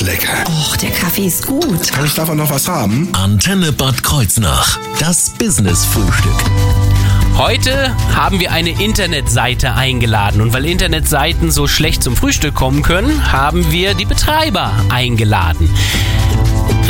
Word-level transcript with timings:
ist 0.00 0.06
lecker. 0.06 0.44
Och, 0.46 0.76
der 0.76 0.90
Kaffee 0.90 1.26
ist 1.26 1.46
gut. 1.46 1.92
Kann 1.92 2.04
ich 2.04 2.14
davon 2.14 2.36
noch 2.36 2.50
was 2.50 2.68
haben? 2.68 3.08
Antenne 3.12 3.72
Bad 3.72 4.02
Kreuznach. 4.02 4.78
Das 4.98 5.30
Business-Frühstück. 5.30 6.32
Heute 7.36 7.96
haben 8.14 8.40
wir 8.40 8.52
eine 8.52 8.70
Internetseite 8.70 9.74
eingeladen 9.74 10.40
und 10.40 10.52
weil 10.52 10.66
Internetseiten 10.66 11.50
so 11.50 11.66
schlecht 11.66 12.02
zum 12.02 12.16
Frühstück 12.16 12.54
kommen 12.54 12.82
können, 12.82 13.32
haben 13.32 13.70
wir 13.70 13.94
die 13.94 14.04
Betreiber 14.04 14.72
eingeladen. 14.90 15.70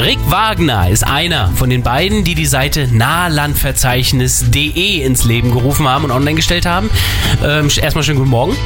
Rick 0.00 0.18
Wagner 0.30 0.88
ist 0.88 1.06
einer 1.06 1.52
von 1.56 1.68
den 1.68 1.82
beiden, 1.82 2.24
die 2.24 2.34
die 2.34 2.46
Seite 2.46 2.88
nahlandverzeichnis.de 2.90 5.02
ins 5.02 5.24
Leben 5.24 5.52
gerufen 5.52 5.86
haben 5.86 6.04
und 6.04 6.10
online 6.10 6.36
gestellt 6.36 6.64
haben. 6.64 6.88
Ähm, 7.44 7.68
erstmal 7.82 8.02
schönen 8.02 8.16
guten 8.16 8.30
Morgen. 8.30 8.56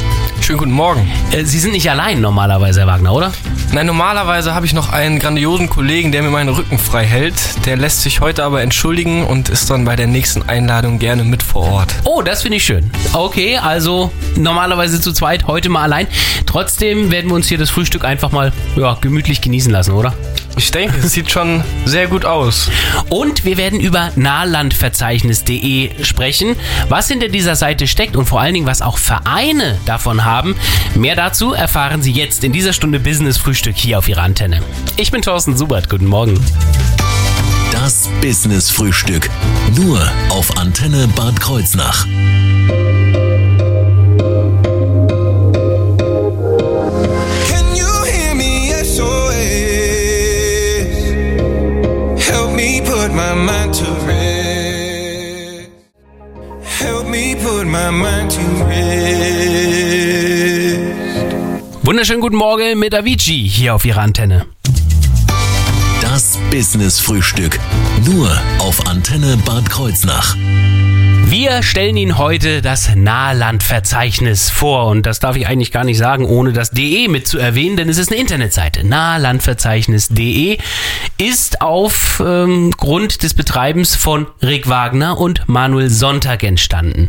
Schönen 0.41 0.61
guten 0.61 0.71
Morgen. 0.71 1.11
Äh, 1.33 1.43
Sie 1.45 1.59
sind 1.59 1.73
nicht 1.73 1.91
allein 1.91 2.21
normalerweise, 2.21 2.83
Herr 2.83 2.87
Wagner, 2.87 3.13
oder? 3.13 3.33
Nein, 3.73 3.87
normalerweise 3.87 4.55
habe 4.55 4.65
ich 4.65 4.75
noch 4.75 4.93
einen 4.93 5.19
grandiosen 5.19 5.69
Kollegen, 5.69 6.13
der 6.13 6.23
mir 6.23 6.31
meinen 6.31 6.51
Rücken 6.51 6.79
frei 6.79 7.05
hält. 7.05 7.35
Der 7.67 7.77
lässt 7.77 8.03
sich 8.03 8.21
heute 8.21 8.45
aber 8.45 8.63
entschuldigen 8.63 9.25
und 9.25 9.49
ist 9.49 9.69
dann 9.71 9.85
bei 9.85 9.97
der 9.97 10.07
nächsten 10.07 10.49
Einladung 10.49 11.01
gerne 11.01 11.25
mit 11.25 11.43
vor 11.43 11.69
Ort. 11.69 11.97
Oh, 12.05 12.23
das 12.23 12.43
finde 12.43 12.59
ich 12.59 12.65
schön. 12.65 12.93
Okay, 13.13 13.59
also 13.59 14.13
normalerweise 14.37 15.01
zu 15.01 15.13
zweit, 15.13 15.49
heute 15.49 15.69
mal 15.69 15.83
allein. 15.83 16.07
Trotzdem 16.47 17.11
werden 17.11 17.29
wir 17.29 17.35
uns 17.35 17.49
hier 17.49 17.59
das 17.59 17.71
Frühstück 17.71 18.05
einfach 18.05 18.31
mal 18.31 18.53
ja, 18.77 18.97
gemütlich 19.01 19.41
genießen 19.41 19.73
lassen, 19.73 19.95
oder? 19.95 20.15
Ich 20.57 20.71
denke, 20.71 20.99
es 20.99 21.13
sieht 21.13 21.31
schon 21.31 21.65
sehr 21.85 22.07
gut 22.07 22.25
aus. 22.25 22.71
Und 23.09 23.45
wir 23.45 23.57
werden 23.57 23.81
über 23.81 24.11
nahlandverzeichnis.de 24.17 26.05
sprechen, 26.05 26.57
was 26.89 27.09
hinter 27.09 27.29
dieser 27.29 27.57
Seite 27.57 27.87
steckt 27.87 28.17
und 28.17 28.27
vor 28.27 28.41
allen 28.41 28.55
Dingen, 28.55 28.67
was 28.67 28.83
auch 28.83 28.99
Vereine 28.99 29.79
davon 29.85 30.25
haben. 30.25 30.55
Mehr 30.95 31.17
dazu 31.17 31.53
erfahren 31.53 32.03
Sie 32.03 32.13
jetzt 32.13 32.45
in 32.45 32.53
dieser 32.53 32.73
Stunde 32.73 33.01
Business 33.01 33.37
Frühstück 33.37 33.77
hier 33.77 33.99
auf 33.99 34.09
Ihrer 34.09 34.23
Antenne. 34.23 34.63
Ich 34.97 35.11
bin 35.11 35.23
Thorsten 35.23 35.57
Subert, 35.57 35.91
guten 35.91 36.07
Morgen. 36.07 36.39
Das 37.73 38.09
Business-Frühstück. 38.21 39.29
Nur 39.77 40.01
auf 40.31 40.57
Antenne 40.57 41.09
Bad 41.09 41.41
Kreuznach. 41.41 42.07
My 53.15 53.35
mind 53.35 53.75
to 53.75 53.85
rest. 54.07 55.69
Help 56.63 57.07
me 57.07 57.37
put 57.37 57.67
my 57.67 57.91
mind 57.91 58.31
to 58.31 58.41
rest. 58.67 58.95
Wunderschönen 61.83 62.21
guten 62.21 62.37
Morgen 62.37 62.79
mit 62.79 62.95
Avicii 62.95 63.49
hier 63.49 63.75
auf 63.75 63.85
Ihrer 63.85 64.01
Antenne. 64.01 64.47
Das 66.01 66.39
Business-Frühstück. 66.51 67.59
Nur 68.05 68.31
auf 68.59 68.87
Antenne 68.87 69.37
Bad 69.45 69.69
Kreuznach. 69.71 70.37
Wir 71.37 71.65
stellen 71.65 71.97
Ihnen 71.97 72.17
heute 72.17 72.63
das 72.63 72.95
Nahlandverzeichnis 72.95 74.51
vor 74.51 74.87
und 74.87 75.05
das 75.05 75.19
darf 75.19 75.35
ich 75.35 75.49
eigentlich 75.49 75.73
gar 75.73 75.83
nicht 75.83 75.99
sagen, 75.99 76.27
ohne 76.27 76.53
das 76.53 76.71
DE 76.71 77.09
mit 77.09 77.27
zu 77.27 77.39
erwähnen, 77.39 77.77
denn 77.77 77.89
es 77.89 77.99
ist 77.99 78.13
eine 78.13 78.21
Internetseite. 78.21 78.85
Nahlandverzeichnis.de 78.85 80.59
ist 81.19 81.61
auf 81.61 82.23
ähm, 82.25 82.71
Grund 82.71 83.25
des 83.25 83.35
Betreibens 83.35 83.97
von 83.97 84.29
Rick 84.43 84.69
Wagner 84.69 85.19
und 85.19 85.49
Manuel 85.49 85.91
Sonntag 85.91 86.45
entstanden. 86.45 87.09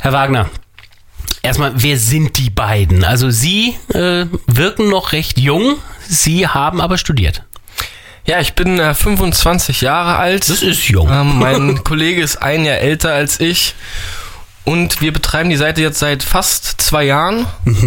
Herr 0.00 0.12
Wagner, 0.12 0.50
erstmal, 1.42 1.72
wer 1.76 1.96
sind 1.96 2.38
die 2.38 2.50
beiden? 2.50 3.04
Also 3.04 3.30
Sie 3.30 3.76
äh, 3.94 4.26
wirken 4.48 4.90
noch 4.90 5.12
recht 5.12 5.38
jung, 5.38 5.76
Sie 6.08 6.48
haben 6.48 6.80
aber 6.80 6.98
studiert. 6.98 7.44
Ja, 8.26 8.40
ich 8.40 8.54
bin 8.54 8.78
äh, 8.78 8.94
25 8.94 9.80
Jahre 9.80 10.16
alt. 10.16 10.48
Das 10.48 10.62
ist 10.62 10.88
jung. 10.88 11.08
Ähm, 11.10 11.38
mein 11.38 11.84
Kollege 11.84 12.22
ist 12.22 12.36
ein 12.36 12.64
Jahr 12.64 12.78
älter 12.78 13.12
als 13.12 13.40
ich. 13.40 13.74
Und 14.64 15.00
wir 15.00 15.12
betreiben 15.12 15.50
die 15.50 15.56
Seite 15.56 15.80
jetzt 15.80 15.98
seit 15.98 16.22
fast 16.22 16.80
zwei 16.80 17.04
Jahren. 17.04 17.46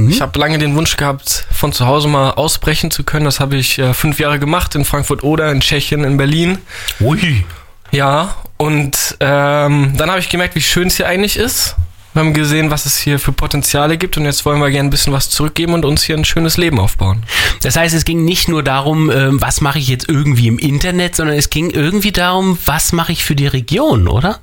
Ich 0.10 0.22
habe 0.22 0.38
lange 0.40 0.58
den 0.58 0.76
Wunsch 0.76 0.98
gehabt, 0.98 1.46
von 1.52 1.72
zu 1.72 1.86
Hause 1.86 2.08
mal 2.08 2.32
ausbrechen 2.32 2.92
zu 2.92 3.04
können. 3.04 3.26
Das 3.26 3.40
habe 3.40 3.56
ich 3.56 3.78
äh, 3.80 3.94
fünf 3.94 4.20
Jahre 4.20 4.40
gemacht 4.40 4.76
in 4.76 4.84
Frankfurt 4.84 5.24
oder 5.24 5.52
in 5.52 5.62
Tschechien, 5.62 6.04
in 6.04 6.18
Berlin. 6.18 6.58
Ui. 7.00 7.46
Ja, 7.92 8.36
und 8.58 9.18
ähm, 9.20 9.94
dann 9.96 10.10
habe 10.10 10.20
ich 10.20 10.30
gemerkt, 10.30 10.56
wie 10.56 10.62
schön 10.62 10.88
es 10.88 10.98
hier 10.98 11.08
eigentlich 11.08 11.38
ist. 11.38 11.76
Wir 12.14 12.20
haben 12.22 12.34
gesehen, 12.34 12.70
was 12.70 12.86
es 12.86 12.98
hier 12.98 13.18
für 13.18 13.32
Potenziale 13.32 13.98
gibt 13.98 14.18
und 14.18 14.26
jetzt 14.26 14.46
wollen 14.46 14.60
wir 14.60 14.70
gerne 14.70 14.88
ein 14.88 14.92
bisschen 14.92 15.14
was 15.14 15.30
zurückgeben 15.30 15.74
und 15.74 15.84
uns 15.84 16.04
hier 16.04 16.16
ein 16.16 16.26
schönes 16.26 16.58
Leben 16.58 16.80
aufbauen. 16.80 17.24
Das 17.64 17.76
heißt, 17.76 17.96
es 17.96 18.06
ging 18.06 18.24
nicht 18.24 18.48
nur 18.48 18.62
darum, 18.62 19.10
ähm, 19.10 19.42
was 19.42 19.62
mache 19.62 19.80
ich 19.80 19.88
jetzt 19.88 20.08
irgendwie 20.08 20.48
im 20.48 20.60
Internet, 20.60 21.16
sondern 21.16 21.36
es 21.36 21.50
ging 21.50 21.72
irgendwie 21.72 22.12
darum, 22.12 22.58
was 22.66 22.92
mache 22.94 23.12
ich 23.12 23.24
für 23.24 23.36
die 23.36 23.48
Region, 23.48 24.08
oder? 24.08 24.40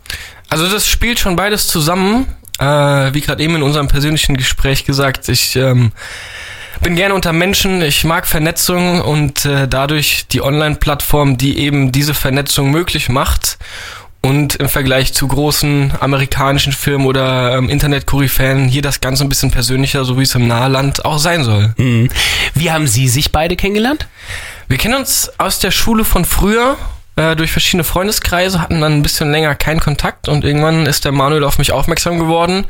Also 0.49 0.69
das 0.69 0.89
spielt 0.89 1.21
schon 1.21 1.37
beides 1.37 1.69
zusammen. 1.69 2.27
Äh, 2.59 3.15
wie 3.15 3.21
gerade 3.21 3.43
eben 3.43 3.55
in 3.55 3.63
unserem 3.63 3.89
persönlichen 3.89 4.37
Gespräch 4.37 4.85
gesagt, 4.85 5.29
ich 5.29 5.57
ähm, 5.57 5.93
bin 6.83 6.97
gerne 6.97 7.15
unter 7.15 7.33
Menschen, 7.33 7.83
ich 7.83 8.05
mag 8.05 8.27
Vernetzung 8.27 9.01
und 9.01 9.45
äh, 9.45 9.69
dadurch 9.69 10.27
die 10.29 10.43
Online-Plattform, 10.43 11.39
die 11.39 11.59
eben 11.59 11.93
diese 11.93 12.15
Vernetzung 12.15 12.71
möglich 12.71 13.09
macht. 13.09 13.59
Und 14.23 14.57
im 14.57 14.69
Vergleich 14.69 15.15
zu 15.15 15.27
großen 15.27 15.93
amerikanischen 15.99 16.73
Firmen 16.73 17.07
oder 17.07 17.57
ähm, 17.57 17.71
Internet-Koryphäen 17.71 18.69
hier 18.69 18.83
das 18.83 19.01
Ganze 19.01 19.25
ein 19.25 19.31
bisschen 19.31 19.51
persönlicher, 19.51 20.05
so 20.05 20.19
wie 20.19 20.25
es 20.25 20.35
im 20.35 20.47
Nahland 20.47 21.05
auch 21.07 21.19
sein 21.19 21.43
soll. 21.43 21.73
Hm. 21.77 22.11
Wie 22.55 22.71
haben 22.71 22.87
Sie 22.87 23.09
sich 23.09 23.33
beide 23.33 23.57
kennengelernt? 23.57 24.07
Wir 24.69 24.77
kennen 24.77 24.95
uns 24.95 25.31
aus 25.39 25.59
der 25.59 25.71
Schule 25.71 26.05
von 26.05 26.27
früher, 26.27 26.77
äh, 27.17 27.35
durch 27.35 27.51
verschiedene 27.51 27.85
Freundeskreise, 27.85 28.61
hatten 28.61 28.81
dann 28.81 28.93
ein 28.93 29.03
bisschen 29.03 29.31
länger 29.31 29.55
keinen 29.55 29.81
Kontakt 29.81 30.29
und 30.29 30.45
irgendwann 30.45 30.87
ist 30.87 31.05
der 31.05 31.13
Manuel 31.13 31.45
auf 31.45 31.59
mich 31.59 31.73
aufmerksam 31.73 32.19
geworden 32.19 32.65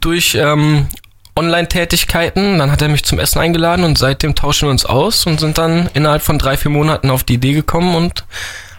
durch 0.00 0.34
ähm, 0.34 0.88
Online-Tätigkeiten. 1.36 2.58
Dann 2.58 2.72
hat 2.72 2.82
er 2.82 2.88
mich 2.88 3.04
zum 3.04 3.18
Essen 3.18 3.38
eingeladen 3.38 3.84
und 3.84 3.98
seitdem 3.98 4.34
tauschen 4.34 4.66
wir 4.66 4.70
uns 4.70 4.84
aus 4.84 5.26
und 5.26 5.38
sind 5.38 5.58
dann 5.58 5.88
innerhalb 5.94 6.22
von 6.22 6.38
drei, 6.38 6.56
vier 6.56 6.70
Monaten 6.70 7.10
auf 7.10 7.24
die 7.24 7.34
Idee 7.34 7.52
gekommen 7.52 7.94
und 7.94 8.24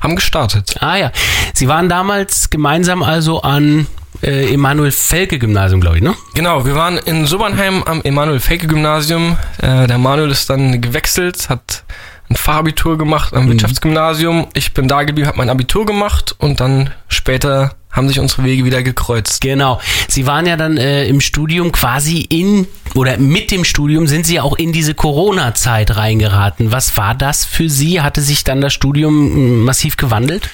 haben 0.02 0.16
gestartet. 0.16 0.76
Ah 0.80 0.96
ja, 0.96 1.12
Sie 1.54 1.68
waren 1.68 1.90
damals 1.90 2.50
gemeinsam 2.50 3.04
also 3.04 3.42
an 3.42 3.88
äh, 4.22 4.54
Emanuel 4.54 4.92
Felke 4.92 5.40
Gymnasium, 5.40 5.82
glaube 5.82 5.98
ich, 5.98 6.04
ne? 6.04 6.16
Genau, 6.34 6.66
wir 6.66 6.76
waren 6.76 6.98
in 6.98 7.26
Sobernheim 7.26 7.84
am 7.84 8.02
Emanuel-Felke-Gymnasium. 8.02 9.38
Äh, 9.62 9.88
der 9.88 9.98
Manuel 9.98 10.32
ist 10.32 10.50
dann 10.50 10.82
gewechselt, 10.82 11.50
hat 11.50 11.84
ein 12.30 12.36
Fachabitur 12.36 12.98
gemacht 12.98 13.34
am 13.34 13.48
Wirtschaftsgymnasium. 13.48 14.48
Ich 14.54 14.74
bin 14.74 14.88
da 14.88 15.04
geblieben, 15.04 15.28
habe 15.28 15.38
mein 15.38 15.50
Abitur 15.50 15.86
gemacht 15.86 16.36
und 16.40 16.60
dann 16.60 16.92
später 17.08 17.76
haben 17.98 18.08
sich 18.08 18.20
unsere 18.20 18.44
Wege 18.44 18.64
wieder 18.64 18.84
gekreuzt. 18.84 19.42
Genau. 19.42 19.82
Sie 20.08 20.26
waren 20.26 20.46
ja 20.46 20.56
dann 20.56 20.78
äh, 20.78 21.06
im 21.06 21.20
Studium 21.20 21.72
quasi 21.72 22.22
in 22.22 22.68
oder 22.96 23.18
mit 23.18 23.52
dem 23.52 23.64
Studium 23.64 24.08
sind 24.08 24.26
Sie 24.26 24.36
ja 24.36 24.44
auch 24.44 24.58
in 24.58 24.72
diese 24.72 24.94
Corona-Zeit 24.94 25.98
reingeraten. 25.98 26.72
Was 26.72 26.96
war 26.96 27.16
das 27.16 27.46
für 27.46 27.70
Sie? 27.70 28.02
Hatte 28.02 28.22
sich 28.22 28.44
dann 28.44 28.62
das 28.62 28.74
Studium 28.74 29.62
mm, 29.62 29.66
massiv 29.66 29.98
gewandelt? 29.98 30.50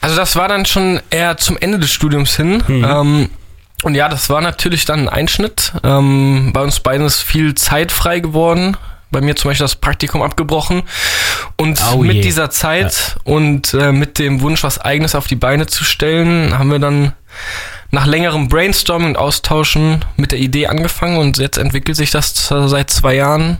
Also 0.00 0.16
das 0.16 0.36
war 0.36 0.48
dann 0.48 0.66
schon 0.66 1.00
eher 1.10 1.36
zum 1.36 1.56
Ende 1.58 1.78
des 1.78 1.92
Studiums 1.92 2.36
hin. 2.36 2.62
Ähm, 2.68 3.30
und 3.82 3.94
ja, 3.94 4.08
das 4.08 4.28
war 4.28 4.40
natürlich 4.40 4.84
dann 4.84 5.00
ein 5.00 5.08
Einschnitt. 5.08 5.72
Ähm, 5.84 6.50
bei 6.52 6.62
uns 6.62 6.80
beiden 6.80 7.06
ist 7.06 7.22
viel 7.22 7.54
Zeit 7.54 7.92
frei 7.92 8.20
geworden. 8.20 8.76
Bei 9.10 9.20
mir 9.20 9.36
zum 9.36 9.50
Beispiel 9.50 9.64
das 9.64 9.76
Praktikum 9.76 10.22
abgebrochen. 10.22 10.82
Und 11.56 11.82
Au 11.84 11.98
mit 11.98 12.16
je. 12.16 12.20
dieser 12.22 12.50
Zeit 12.50 13.16
und 13.24 13.74
äh, 13.74 13.92
mit 13.92 14.18
dem 14.18 14.40
Wunsch, 14.40 14.62
was 14.62 14.78
Eigenes 14.78 15.14
auf 15.14 15.26
die 15.26 15.36
Beine 15.36 15.66
zu 15.66 15.84
stellen, 15.84 16.56
haben 16.58 16.70
wir 16.70 16.78
dann 16.78 17.12
nach 17.90 18.06
längerem 18.06 18.48
Brainstorming 18.48 19.10
und 19.10 19.16
Austauschen 19.16 20.04
mit 20.16 20.32
der 20.32 20.38
Idee 20.38 20.68
angefangen 20.68 21.18
und 21.18 21.38
jetzt 21.38 21.58
entwickelt 21.58 21.96
sich 21.96 22.10
das 22.10 22.46
seit 22.46 22.90
zwei 22.90 23.14
Jahren 23.16 23.58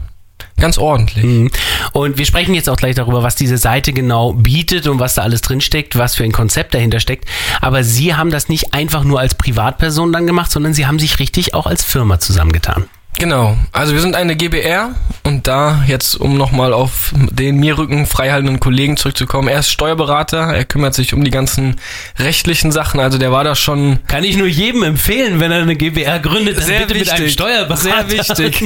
ganz 0.57 0.77
ordentlich. 0.77 1.23
Mhm. 1.23 1.51
Und 1.91 2.17
wir 2.17 2.25
sprechen 2.25 2.53
jetzt 2.53 2.69
auch 2.69 2.77
gleich 2.77 2.95
darüber, 2.95 3.23
was 3.23 3.35
diese 3.35 3.57
Seite 3.57 3.93
genau 3.93 4.33
bietet 4.33 4.87
und 4.87 4.99
was 4.99 5.15
da 5.15 5.23
alles 5.23 5.41
drinsteckt, 5.41 5.97
was 5.97 6.15
für 6.15 6.23
ein 6.23 6.31
Konzept 6.31 6.73
dahinter 6.73 6.99
steckt. 6.99 7.25
Aber 7.59 7.83
Sie 7.83 8.15
haben 8.15 8.31
das 8.31 8.49
nicht 8.49 8.73
einfach 8.73 9.03
nur 9.03 9.19
als 9.19 9.35
Privatperson 9.35 10.13
dann 10.13 10.27
gemacht, 10.27 10.51
sondern 10.51 10.73
Sie 10.73 10.85
haben 10.85 10.99
sich 10.99 11.19
richtig 11.19 11.53
auch 11.53 11.67
als 11.67 11.83
Firma 11.83 12.19
zusammengetan. 12.19 12.85
Genau, 13.21 13.55
also 13.71 13.93
wir 13.93 14.01
sind 14.01 14.15
eine 14.15 14.35
GBR 14.35 14.95
und 15.21 15.45
da 15.45 15.83
jetzt, 15.85 16.15
um 16.15 16.37
nochmal 16.37 16.73
auf 16.73 17.13
den 17.15 17.57
mir 17.57 17.77
rücken 17.77 18.07
freihaltenden 18.07 18.59
Kollegen 18.59 18.97
zurückzukommen, 18.97 19.47
er 19.47 19.59
ist 19.59 19.69
Steuerberater, 19.69 20.39
er 20.39 20.65
kümmert 20.65 20.95
sich 20.95 21.13
um 21.13 21.23
die 21.23 21.29
ganzen 21.29 21.75
rechtlichen 22.17 22.71
Sachen, 22.71 22.99
also 22.99 23.19
der 23.19 23.31
war 23.31 23.43
da 23.43 23.53
schon 23.53 23.99
Kann 24.07 24.23
ich 24.23 24.37
nur 24.37 24.47
jedem 24.47 24.81
empfehlen, 24.81 25.39
wenn 25.39 25.51
er 25.51 25.61
eine 25.61 25.75
GBR 25.75 26.17
gründet, 26.17 26.57
dann 26.57 26.65
bitte 26.65 26.95
mit 26.95 27.11
einem 27.11 27.29
Steuerberater. 27.29 28.07
Sehr 28.07 28.09
wichtig. 28.09 28.63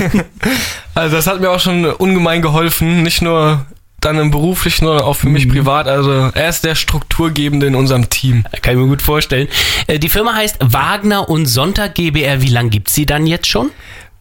also 0.95 1.17
das 1.17 1.27
hat 1.27 1.41
mir 1.41 1.51
auch 1.51 1.59
schon 1.59 1.83
ungemein 1.83 2.41
geholfen, 2.41 3.03
nicht 3.03 3.21
nur 3.21 3.65
dann 3.99 4.17
im 4.19 4.31
beruflichen, 4.31 4.85
sondern 4.85 5.03
auch 5.03 5.15
für 5.17 5.27
mich 5.27 5.49
privat. 5.49 5.87
Also 5.87 6.29
er 6.33 6.47
ist 6.47 6.63
der 6.63 6.75
Strukturgebende 6.75 7.65
in 7.67 7.75
unserem 7.75 8.09
Team. 8.09 8.45
Kann 8.61 8.75
ich 8.75 8.79
mir 8.79 8.87
gut 8.87 9.01
vorstellen. 9.01 9.47
Äh, 9.87 9.99
Die 9.99 10.09
Firma 10.09 10.35
heißt 10.35 10.57
Wagner 10.61 11.27
und 11.27 11.47
Sonntag 11.47 11.95
GBR. 11.95 12.41
Wie 12.41 12.49
lange 12.49 12.69
gibt's 12.69 12.93
sie 12.93 13.05
dann 13.05 13.25
jetzt 13.25 13.47
schon? 13.47 13.71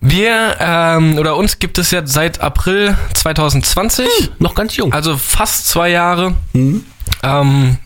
Wir, 0.06 0.56
ähm, 0.60 1.16
oder 1.18 1.34
uns 1.36 1.58
gibt 1.58 1.78
es 1.78 1.90
jetzt 1.90 2.12
seit 2.12 2.40
April 2.42 2.94
2020, 3.14 4.06
Noch 4.38 4.54
ganz 4.54 4.76
jung. 4.76 4.92
also 4.92 5.16
fast 5.16 5.66
zwei 5.66 5.88
Jahre. 5.88 6.34
Ähm, 7.22 7.78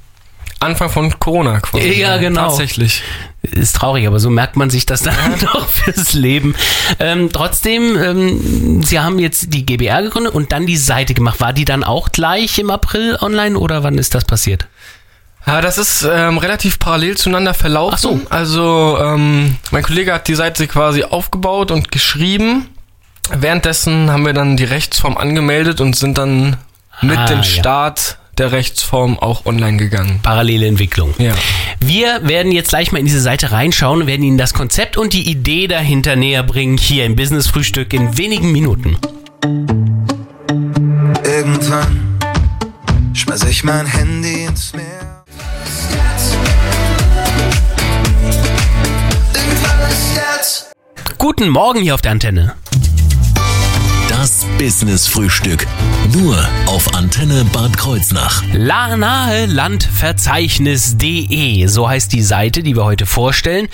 Anfang 0.58 0.90
von 0.90 1.16
Corona 1.20 1.60
quasi. 1.60 2.00
Ja, 2.00 2.16
genau. 2.16 2.48
Tatsächlich. 2.48 3.04
Ist 3.42 3.76
traurig, 3.76 4.08
aber 4.08 4.18
so 4.18 4.30
merkt 4.30 4.56
man 4.56 4.68
sich 4.68 4.84
das 4.84 5.02
dann 5.02 5.14
doch 5.40 5.68
fürs 5.68 6.12
Leben. 6.14 6.56
Ähm, 6.98 7.30
trotzdem, 7.32 7.96
ähm, 7.96 8.82
Sie 8.82 8.98
haben 8.98 9.20
jetzt 9.20 9.54
die 9.54 9.64
GBR 9.64 10.02
gegründet 10.02 10.34
und 10.34 10.50
dann 10.50 10.66
die 10.66 10.76
Seite 10.76 11.14
gemacht. 11.14 11.40
War 11.40 11.52
die 11.52 11.64
dann 11.64 11.84
auch 11.84 12.10
gleich 12.10 12.58
im 12.58 12.70
April 12.70 13.16
online 13.20 13.56
oder 13.56 13.84
wann 13.84 13.96
ist 13.96 14.16
das 14.16 14.24
passiert? 14.24 14.66
Ja, 15.48 15.62
das 15.62 15.78
ist 15.78 16.06
ähm, 16.10 16.36
relativ 16.38 16.78
parallel 16.78 17.16
zueinander 17.16 17.54
verlaufen. 17.54 17.94
Ach 17.94 17.98
so. 17.98 18.20
Also 18.28 18.98
ähm, 19.00 19.56
mein 19.70 19.82
Kollege 19.82 20.12
hat 20.12 20.28
die 20.28 20.34
Seite 20.34 20.66
quasi 20.66 21.04
aufgebaut 21.04 21.70
und 21.70 21.90
geschrieben. 21.90 22.66
Währenddessen 23.30 24.10
haben 24.10 24.26
wir 24.26 24.34
dann 24.34 24.56
die 24.58 24.64
Rechtsform 24.64 25.16
angemeldet 25.16 25.80
und 25.80 25.96
sind 25.96 26.18
dann 26.18 26.58
mit 27.00 27.16
Ah, 27.16 27.26
dem 27.26 27.38
ja. 27.38 27.42
Start 27.44 28.18
der 28.36 28.52
Rechtsform 28.52 29.18
auch 29.18 29.46
online 29.46 29.78
gegangen. 29.78 30.20
Parallele 30.22 30.66
Entwicklung. 30.66 31.14
Ja. 31.18 31.32
Wir 31.80 32.20
werden 32.28 32.52
jetzt 32.52 32.68
gleich 32.68 32.92
mal 32.92 32.98
in 32.98 33.06
diese 33.06 33.20
Seite 33.20 33.50
reinschauen 33.50 34.02
und 34.02 34.06
werden 34.06 34.22
Ihnen 34.22 34.38
das 34.38 34.52
Konzept 34.54 34.96
und 34.96 35.12
die 35.12 35.28
Idee 35.30 35.66
dahinter 35.66 36.14
näher 36.14 36.42
bringen, 36.42 36.76
hier 36.78 37.04
im 37.06 37.16
Business 37.16 37.48
Frühstück 37.48 37.92
in 37.94 38.16
wenigen 38.18 38.52
Minuten. 38.52 38.96
Irgendwann 41.24 42.18
schmeiß 43.14 43.44
ich 43.44 43.64
mein 43.64 43.86
Handy 43.86 44.44
ins 44.44 44.72
Meer. 44.74 44.97
Guten 51.20 51.48
Morgen 51.48 51.80
hier 51.80 51.94
auf 51.94 52.00
der 52.00 52.12
Antenne. 52.12 52.54
Das 54.28 54.44
Business 54.58 55.06
Frühstück. 55.06 55.66
Nur 56.12 56.36
auf 56.66 56.94
Antenne 56.94 57.46
Bad 57.50 57.78
Kreuznach. 57.78 58.44
La 58.52 58.94
nahe 58.94 59.46
Landverzeichnis.de, 59.46 61.66
so 61.66 61.88
heißt 61.88 62.12
die 62.12 62.20
Seite, 62.20 62.62
die 62.62 62.76
wir 62.76 62.84
heute 62.84 63.06
vorstellen. 63.06 63.68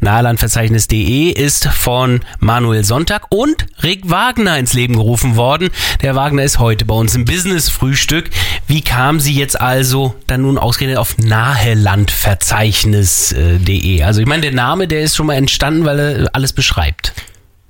Nahelandverzeichnis.de 0.00 1.30
ist 1.30 1.68
von 1.68 2.22
Manuel 2.40 2.82
Sonntag 2.82 3.26
und 3.28 3.66
Rick 3.84 4.10
Wagner 4.10 4.58
ins 4.58 4.72
Leben 4.72 4.94
gerufen 4.94 5.36
worden. 5.36 5.70
Der 6.02 6.16
Wagner 6.16 6.42
ist 6.42 6.58
heute 6.58 6.86
bei 6.86 6.94
uns 6.96 7.14
im 7.14 7.24
Business 7.24 7.68
Frühstück. 7.68 8.30
Wie 8.66 8.80
kam 8.80 9.20
sie 9.20 9.34
jetzt 9.34 9.60
also 9.60 10.16
dann 10.26 10.42
nun 10.42 10.58
ausgerechnet 10.58 10.98
auf 10.98 11.18
Nahelandverzeichnis.de? 11.18 14.02
Also 14.02 14.20
ich 14.20 14.26
meine, 14.26 14.42
der 14.42 14.54
Name, 14.54 14.88
der 14.88 15.02
ist 15.02 15.14
schon 15.14 15.26
mal 15.26 15.34
entstanden, 15.34 15.84
weil 15.84 16.00
er 16.00 16.30
alles 16.32 16.52
beschreibt. 16.52 17.12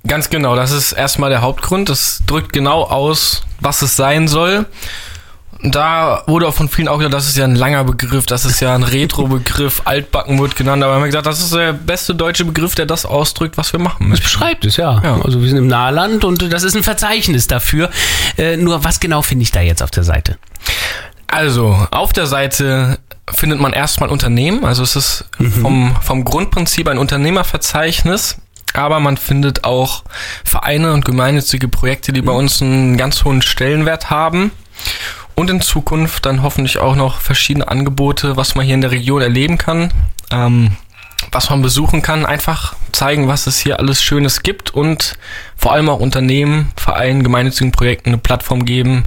Ganz 0.07 0.29
genau, 0.29 0.55
das 0.55 0.71
ist 0.71 0.93
erstmal 0.93 1.29
der 1.29 1.41
Hauptgrund. 1.41 1.89
Das 1.89 2.23
drückt 2.25 2.53
genau 2.53 2.83
aus, 2.83 3.43
was 3.59 3.81
es 3.81 3.95
sein 3.95 4.27
soll. 4.27 4.65
Da 5.63 6.23
wurde 6.25 6.47
auch 6.47 6.55
von 6.55 6.69
vielen 6.69 6.87
auch 6.87 6.97
gesagt, 6.97 7.13
das 7.13 7.27
ist 7.27 7.37
ja 7.37 7.45
ein 7.45 7.55
langer 7.55 7.83
Begriff, 7.83 8.25
das 8.25 8.45
ist 8.45 8.61
ja 8.61 8.73
ein 8.73 8.81
Retro-Begriff, 8.81 9.81
altbacken 9.85 10.39
wird 10.39 10.55
genannt, 10.55 10.83
aber 10.83 10.93
wir 10.93 10.95
haben 11.01 11.05
gesagt, 11.05 11.27
das 11.27 11.39
ist 11.39 11.53
der 11.53 11.73
beste 11.73 12.15
deutsche 12.15 12.45
Begriff, 12.45 12.73
der 12.73 12.87
das 12.87 13.05
ausdrückt, 13.05 13.59
was 13.59 13.71
wir 13.71 13.79
machen 13.79 14.09
möchten. 14.09 14.23
Beschreibt 14.23 14.65
es, 14.65 14.77
ja. 14.77 14.99
Ja. 15.03 15.21
Also 15.21 15.39
wir 15.39 15.47
sind 15.47 15.59
im 15.59 15.67
Nahland 15.67 16.25
und 16.25 16.51
das 16.51 16.63
ist 16.63 16.75
ein 16.75 16.81
Verzeichnis 16.81 17.45
dafür. 17.45 17.91
Äh, 18.39 18.57
nur 18.57 18.83
was 18.83 18.99
genau 18.99 19.21
finde 19.21 19.43
ich 19.43 19.51
da 19.51 19.61
jetzt 19.61 19.83
auf 19.83 19.91
der 19.91 20.03
Seite? 20.03 20.39
Also, 21.27 21.87
auf 21.91 22.11
der 22.11 22.25
Seite 22.25 22.97
findet 23.31 23.59
man 23.59 23.71
erstmal 23.71 24.09
Unternehmen, 24.09 24.65
also 24.65 24.83
es 24.83 24.95
ist 24.95 25.25
vom, 25.61 25.95
vom 26.01 26.25
Grundprinzip 26.25 26.87
ein 26.89 26.97
Unternehmerverzeichnis, 26.97 28.37
aber 28.73 28.99
man 28.99 29.17
findet 29.17 29.63
auch 29.63 30.03
Vereine 30.43 30.93
und 30.93 31.05
gemeinnützige 31.05 31.67
Projekte, 31.67 32.13
die 32.13 32.21
bei 32.21 32.31
uns 32.31 32.61
einen 32.61 32.97
ganz 32.97 33.23
hohen 33.23 33.41
Stellenwert 33.41 34.09
haben. 34.09 34.51
Und 35.35 35.49
in 35.49 35.61
Zukunft 35.61 36.25
dann 36.25 36.43
hoffentlich 36.43 36.77
auch 36.77 36.95
noch 36.95 37.19
verschiedene 37.19 37.67
Angebote, 37.67 38.35
was 38.37 38.55
man 38.55 38.65
hier 38.65 38.75
in 38.75 38.81
der 38.81 38.91
Region 38.91 39.21
erleben 39.21 39.57
kann, 39.57 39.93
ähm, 40.29 40.75
was 41.31 41.49
man 41.49 41.61
besuchen 41.61 42.01
kann, 42.01 42.25
einfach 42.25 42.75
zeigen, 42.91 43.27
was 43.27 43.47
es 43.47 43.59
hier 43.59 43.79
alles 43.79 44.03
Schönes 44.03 44.43
gibt 44.43 44.73
und 44.73 45.17
vor 45.55 45.71
allem 45.71 45.89
auch 45.89 45.99
Unternehmen, 45.99 46.71
Vereinen, 46.75 47.23
gemeinnützigen 47.23 47.71
Projekten 47.71 48.09
eine 48.09 48.17
Plattform 48.17 48.65
geben, 48.65 49.05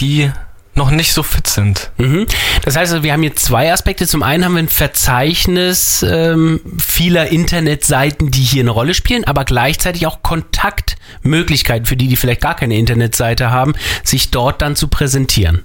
die 0.00 0.30
noch 0.76 0.90
nicht 0.90 1.12
so 1.12 1.22
fit 1.22 1.46
sind. 1.46 1.90
Mhm. 1.98 2.26
Das 2.64 2.76
heißt, 2.76 3.02
wir 3.02 3.12
haben 3.12 3.22
hier 3.22 3.36
zwei 3.36 3.72
Aspekte. 3.72 4.06
Zum 4.06 4.22
einen 4.22 4.44
haben 4.44 4.54
wir 4.54 4.62
ein 4.62 4.68
Verzeichnis 4.68 6.04
ähm, 6.08 6.60
vieler 6.78 7.28
Internetseiten, 7.28 8.30
die 8.30 8.42
hier 8.42 8.62
eine 8.62 8.70
Rolle 8.70 8.94
spielen, 8.94 9.24
aber 9.24 9.44
gleichzeitig 9.44 10.06
auch 10.06 10.22
Kontaktmöglichkeiten 10.22 11.86
für 11.86 11.96
die, 11.96 12.08
die 12.08 12.16
vielleicht 12.16 12.40
gar 12.40 12.56
keine 12.56 12.76
Internetseite 12.76 13.50
haben, 13.50 13.74
sich 14.02 14.30
dort 14.30 14.62
dann 14.62 14.76
zu 14.76 14.88
präsentieren. 14.88 15.64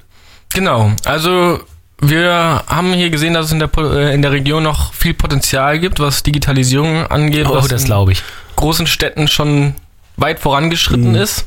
Genau, 0.53 0.91
also 1.05 1.59
wir 2.01 2.63
haben 2.67 2.93
hier 2.93 3.09
gesehen, 3.09 3.33
dass 3.33 3.47
es 3.47 3.51
in 3.51 3.59
der, 3.59 3.69
äh, 3.77 4.13
in 4.13 4.21
der 4.21 4.31
Region 4.31 4.63
noch 4.63 4.93
viel 4.93 5.13
Potenzial 5.13 5.79
gibt, 5.79 5.99
was 5.99 6.23
Digitalisierung 6.23 7.05
angeht, 7.07 7.45
Oh, 7.49 7.55
was 7.55 7.67
das 7.67 7.81
in 7.81 7.87
glaube 7.87 8.13
ich. 8.13 8.23
großen 8.55 8.87
Städten 8.87 9.27
schon 9.27 9.75
weit 10.17 10.39
vorangeschritten 10.39 11.15
ist. 11.15 11.45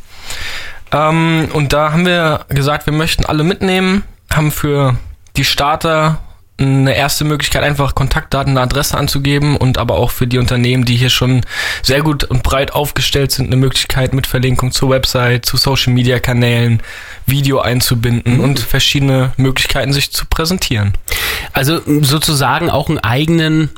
Ähm, 0.92 1.48
und 1.52 1.72
da 1.72 1.92
haben 1.92 2.06
wir 2.06 2.44
gesagt, 2.48 2.86
wir 2.86 2.92
möchten 2.92 3.24
alle 3.24 3.44
mitnehmen, 3.44 4.04
haben 4.30 4.50
für 4.50 4.96
die 5.36 5.44
Starter 5.44 6.18
eine 6.58 6.94
erste 6.94 7.24
Möglichkeit, 7.24 7.62
einfach 7.62 7.94
Kontaktdaten, 7.94 8.52
eine 8.52 8.60
Adresse 8.60 8.96
anzugeben 8.96 9.56
und 9.56 9.78
aber 9.78 9.96
auch 9.96 10.10
für 10.10 10.26
die 10.26 10.38
Unternehmen, 10.38 10.84
die 10.84 10.96
hier 10.96 11.10
schon 11.10 11.40
sehr 11.82 12.02
gut 12.02 12.24
und 12.24 12.42
breit 12.42 12.72
aufgestellt 12.72 13.32
sind, 13.32 13.46
eine 13.46 13.56
Möglichkeit 13.56 14.12
mit 14.12 14.26
Verlinkung 14.26 14.70
zur 14.70 14.90
Website, 14.90 15.44
zu 15.44 15.56
Social 15.56 15.92
Media 15.92 16.20
Kanälen, 16.20 16.80
Video 17.26 17.60
einzubinden 17.60 18.40
und 18.40 18.60
verschiedene 18.60 19.32
Möglichkeiten, 19.36 19.92
sich 19.92 20.12
zu 20.12 20.26
präsentieren. 20.26 20.92
Also 21.52 21.80
sozusagen 22.02 22.70
auch 22.70 22.88
einen 22.88 22.98
eigenen 22.98 23.70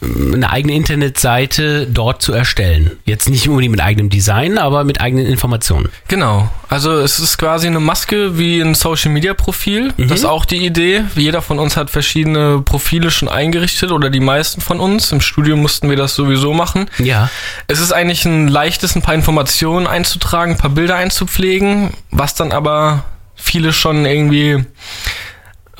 eine 0.00 0.48
eigene 0.50 0.74
Internetseite 0.74 1.88
dort 1.88 2.22
zu 2.22 2.32
erstellen. 2.32 2.92
Jetzt 3.04 3.28
nicht 3.28 3.48
unbedingt 3.48 3.72
mit 3.72 3.80
eigenem 3.80 4.10
Design, 4.10 4.58
aber 4.58 4.84
mit 4.84 5.00
eigenen 5.00 5.26
Informationen. 5.26 5.88
Genau. 6.06 6.48
Also 6.68 6.98
es 6.98 7.18
ist 7.18 7.36
quasi 7.36 7.66
eine 7.66 7.80
Maske 7.80 8.38
wie 8.38 8.60
ein 8.60 8.74
Social 8.74 9.10
Media 9.10 9.34
Profil. 9.34 9.92
Das 9.98 10.20
ist 10.20 10.24
auch 10.24 10.44
die 10.44 10.64
Idee. 10.64 11.04
Jeder 11.16 11.42
von 11.42 11.58
uns 11.58 11.76
hat 11.76 11.90
verschiedene 11.90 12.60
Profile 12.60 13.10
schon 13.10 13.28
eingerichtet 13.28 13.90
oder 13.90 14.08
die 14.08 14.20
meisten 14.20 14.60
von 14.60 14.78
uns. 14.78 15.10
Im 15.10 15.20
Studium 15.20 15.60
mussten 15.60 15.90
wir 15.90 15.96
das 15.96 16.14
sowieso 16.14 16.54
machen. 16.54 16.88
Ja. 16.98 17.28
Es 17.66 17.80
ist 17.80 17.92
eigentlich 17.92 18.24
ein 18.24 18.46
leichtes, 18.46 18.94
ein 18.94 19.02
paar 19.02 19.14
Informationen 19.14 19.88
einzutragen, 19.88 20.52
ein 20.52 20.58
paar 20.58 20.70
Bilder 20.70 20.94
einzupflegen, 20.94 21.90
was 22.10 22.36
dann 22.36 22.52
aber 22.52 23.04
viele 23.34 23.72
schon 23.72 24.06
irgendwie 24.06 24.64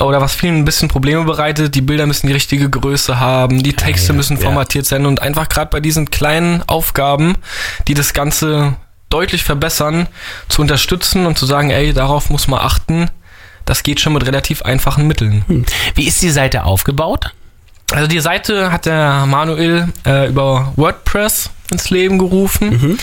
oder 0.04 0.20
was 0.20 0.34
vielen 0.34 0.58
ein 0.58 0.64
bisschen 0.64 0.88
Probleme 0.88 1.24
bereitet, 1.24 1.74
die 1.74 1.80
Bilder 1.80 2.06
müssen 2.06 2.26
die 2.26 2.32
richtige 2.32 2.68
Größe 2.68 3.18
haben, 3.20 3.62
die 3.62 3.74
Texte 3.74 4.08
ja, 4.08 4.14
müssen 4.14 4.36
ja. 4.36 4.42
formatiert 4.42 4.86
sein 4.86 5.06
und 5.06 5.22
einfach 5.22 5.48
gerade 5.48 5.70
bei 5.70 5.80
diesen 5.80 6.10
kleinen 6.10 6.62
Aufgaben, 6.66 7.36
die 7.88 7.94
das 7.94 8.12
Ganze 8.12 8.76
deutlich 9.08 9.44
verbessern, 9.44 10.08
zu 10.48 10.62
unterstützen 10.62 11.26
und 11.26 11.38
zu 11.38 11.46
sagen, 11.46 11.70
ey, 11.70 11.92
darauf 11.92 12.30
muss 12.30 12.48
man 12.48 12.60
achten, 12.60 13.10
das 13.64 13.82
geht 13.82 14.00
schon 14.00 14.14
mit 14.14 14.26
relativ 14.26 14.62
einfachen 14.62 15.06
Mitteln. 15.06 15.44
Hm. 15.46 15.66
Wie 15.94 16.06
ist 16.06 16.22
die 16.22 16.30
Seite 16.30 16.64
aufgebaut? 16.64 17.32
Also 17.92 18.06
die 18.06 18.20
Seite 18.20 18.72
hat 18.72 18.86
der 18.86 19.26
Manuel 19.26 19.88
äh, 20.06 20.28
über 20.28 20.72
WordPress 20.76 21.50
ins 21.70 21.90
Leben 21.90 22.18
gerufen. 22.18 22.98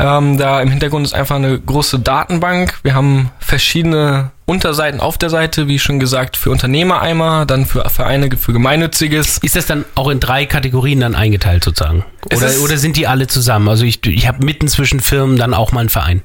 Ähm, 0.00 0.38
da 0.38 0.60
im 0.60 0.70
Hintergrund 0.70 1.06
ist 1.06 1.14
einfach 1.14 1.36
eine 1.36 1.58
große 1.58 1.98
Datenbank. 1.98 2.78
Wir 2.82 2.94
haben 2.94 3.30
verschiedene 3.38 4.30
Unterseiten 4.46 5.00
auf 5.00 5.18
der 5.18 5.30
Seite, 5.30 5.68
wie 5.68 5.78
schon 5.78 6.00
gesagt, 6.00 6.36
für 6.36 6.50
Unternehmer 6.50 7.00
einmal, 7.00 7.46
dann 7.46 7.66
für 7.66 7.88
Vereine, 7.88 8.36
für 8.36 8.52
Gemeinnütziges. 8.52 9.38
Ist 9.38 9.56
das 9.56 9.66
dann 9.66 9.84
auch 9.94 10.08
in 10.08 10.18
drei 10.18 10.46
Kategorien 10.46 11.00
dann 11.00 11.14
eingeteilt 11.14 11.64
sozusagen? 11.64 12.04
Oder, 12.34 12.50
oder 12.64 12.76
sind 12.76 12.96
die 12.96 13.06
alle 13.06 13.26
zusammen? 13.26 13.68
Also 13.68 13.84
ich, 13.84 14.04
ich 14.06 14.26
habe 14.26 14.44
mitten 14.44 14.68
zwischen 14.68 15.00
Firmen 15.00 15.36
dann 15.36 15.54
auch 15.54 15.72
mal 15.72 15.80
einen 15.80 15.88
Verein. 15.88 16.22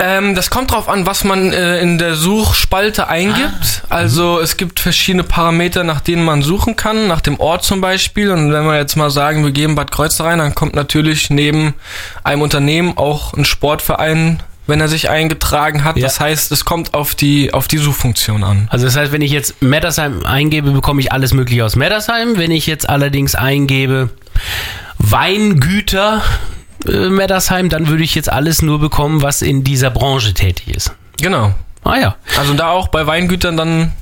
Ähm, 0.00 0.34
das 0.34 0.50
kommt 0.50 0.72
drauf 0.72 0.88
an, 0.88 1.06
was 1.06 1.22
man 1.22 1.52
äh, 1.52 1.80
in 1.80 1.98
der 1.98 2.16
Suchspalte 2.16 3.06
eingibt. 3.06 3.84
Also 3.88 4.40
es 4.40 4.56
gibt 4.56 4.80
verschiedene 4.80 5.22
Parameter, 5.22 5.84
nach 5.84 6.00
denen 6.00 6.24
man 6.24 6.42
suchen 6.42 6.74
kann, 6.74 7.06
nach 7.06 7.20
dem 7.20 7.38
Ort 7.38 7.62
zum 7.62 7.80
Beispiel. 7.80 8.32
Und 8.32 8.52
wenn 8.52 8.64
wir 8.64 8.76
jetzt 8.76 8.96
mal 8.96 9.10
sagen, 9.10 9.44
wir 9.44 9.52
geben 9.52 9.76
Bad 9.76 9.92
Kreuznach 9.92 10.26
rein, 10.26 10.38
dann 10.38 10.54
kommt 10.54 10.74
natürlich 10.74 11.30
neben 11.30 11.74
einem 12.24 12.42
Unternehmen 12.42 12.98
auch 12.98 13.34
ein 13.34 13.44
Sportverein, 13.44 14.42
wenn 14.66 14.80
er 14.80 14.88
sich 14.88 15.10
eingetragen 15.10 15.84
hat. 15.84 15.96
Ja. 15.96 16.02
Das 16.02 16.18
heißt, 16.18 16.50
es 16.50 16.64
kommt 16.64 16.92
auf 16.94 17.14
die 17.14 17.54
auf 17.54 17.68
die 17.68 17.78
Suchfunktion 17.78 18.42
an. 18.42 18.66
Also 18.70 18.86
das 18.86 18.96
heißt, 18.96 19.12
wenn 19.12 19.22
ich 19.22 19.30
jetzt 19.30 19.62
Mattersheim 19.62 20.26
eingebe, 20.26 20.72
bekomme 20.72 21.02
ich 21.02 21.12
alles 21.12 21.32
mögliche 21.34 21.64
aus 21.64 21.76
Mattersheim. 21.76 22.36
Wenn 22.36 22.50
ich 22.50 22.66
jetzt 22.66 22.88
allerdings 22.88 23.36
eingebe 23.36 24.10
Weingüter 24.98 26.22
äh, 26.86 27.08
Mattersheim, 27.08 27.68
dann 27.68 27.88
würde 27.88 28.04
ich 28.04 28.14
jetzt 28.14 28.30
alles 28.30 28.62
nur 28.62 28.78
bekommen, 28.78 29.22
was 29.22 29.42
in 29.42 29.64
dieser 29.64 29.90
Branche 29.90 30.34
tätig 30.34 30.68
ist. 30.68 30.92
Genau. 31.20 31.54
Ah 31.82 31.96
ja. 31.96 32.16
Also 32.38 32.54
da 32.54 32.70
auch 32.70 32.88
bei 32.88 33.06
Weingütern 33.06 33.56
dann 33.56 33.92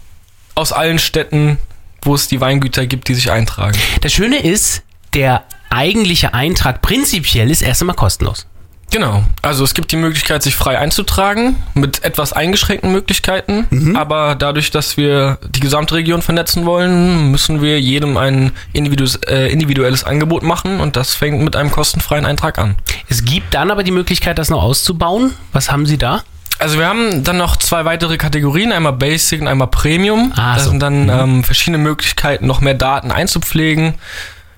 aus 0.55 0.73
allen 0.73 0.99
Städten, 0.99 1.59
wo 2.03 2.15
es 2.15 2.29
die 2.29 2.41
Weingüter 2.41 2.87
gibt, 2.87 3.09
die 3.09 3.15
sich 3.15 3.31
eintragen. 3.31 3.77
Das 4.01 4.13
Schöne 4.13 4.43
ist, 4.43 4.83
der 5.15 5.45
eigentliche 5.71 6.35
Eintrag 6.35 6.83
prinzipiell 6.83 7.51
ist 7.51 7.63
erst 7.63 7.83
einmal 7.83 7.97
kostenlos. 7.97 8.47
Genau. 8.93 9.25
Also 9.41 9.65
es 9.65 9.73
gibt 9.73 9.91
die 9.91 9.97
Möglichkeit, 9.97 10.43
sich 10.43 10.55
frei 10.55 10.79
einzutragen, 10.79 11.57
mit 11.75 12.05
etwas 12.05 12.35
eingeschränkten 12.35 12.93
Möglichkeiten. 12.93 13.67
Mhm. 13.71 13.97
Aber 13.97 14.35
dadurch, 14.35 14.71
dass 14.71 14.99
wir 14.99 15.39
die 15.49 15.61
gesamte 15.61 15.95
Region 15.95 16.21
vernetzen 16.21 16.67
wollen, 16.67 17.31
müssen 17.31 17.63
wir 17.63 17.81
jedem 17.81 18.19
ein 18.19 18.53
individuelles, 18.75 19.17
äh, 19.27 19.51
individuelles 19.51 20.05
Angebot 20.05 20.43
machen 20.43 20.81
und 20.81 20.97
das 20.97 21.15
fängt 21.15 21.43
mit 21.43 21.57
einem 21.57 21.71
kostenfreien 21.71 22.27
Eintrag 22.27 22.59
an. 22.59 22.77
Es 23.09 23.25
gibt 23.25 23.55
dann 23.55 23.71
aber 23.71 23.83
die 23.83 23.91
Möglichkeit, 23.91 24.39
das 24.39 24.51
noch 24.51 24.63
auszubauen. 24.63 25.33
Was 25.53 25.73
haben 25.73 25.87
Sie 25.87 25.97
da? 25.97 26.23
Also 26.59 26.79
wir 26.79 26.87
haben 26.87 27.25
dann 27.25 27.39
noch 27.39 27.57
zwei 27.57 27.87
weitere 27.87 28.19
Kategorien, 28.19 28.73
einmal 28.73 28.93
Basic 28.93 29.41
und 29.41 29.49
einmal 29.49 29.69
Premium. 29.69 30.33
Ah, 30.37 30.55
das 30.55 30.65
so. 30.65 30.71
sind 30.71 30.81
dann 30.81 31.09
ähm, 31.09 31.45
verschiedene 31.45 31.79
Möglichkeiten, 31.79 32.47
noch 32.47 32.61
mehr 32.61 32.75
Daten 32.75 33.11
einzupflegen. 33.11 33.95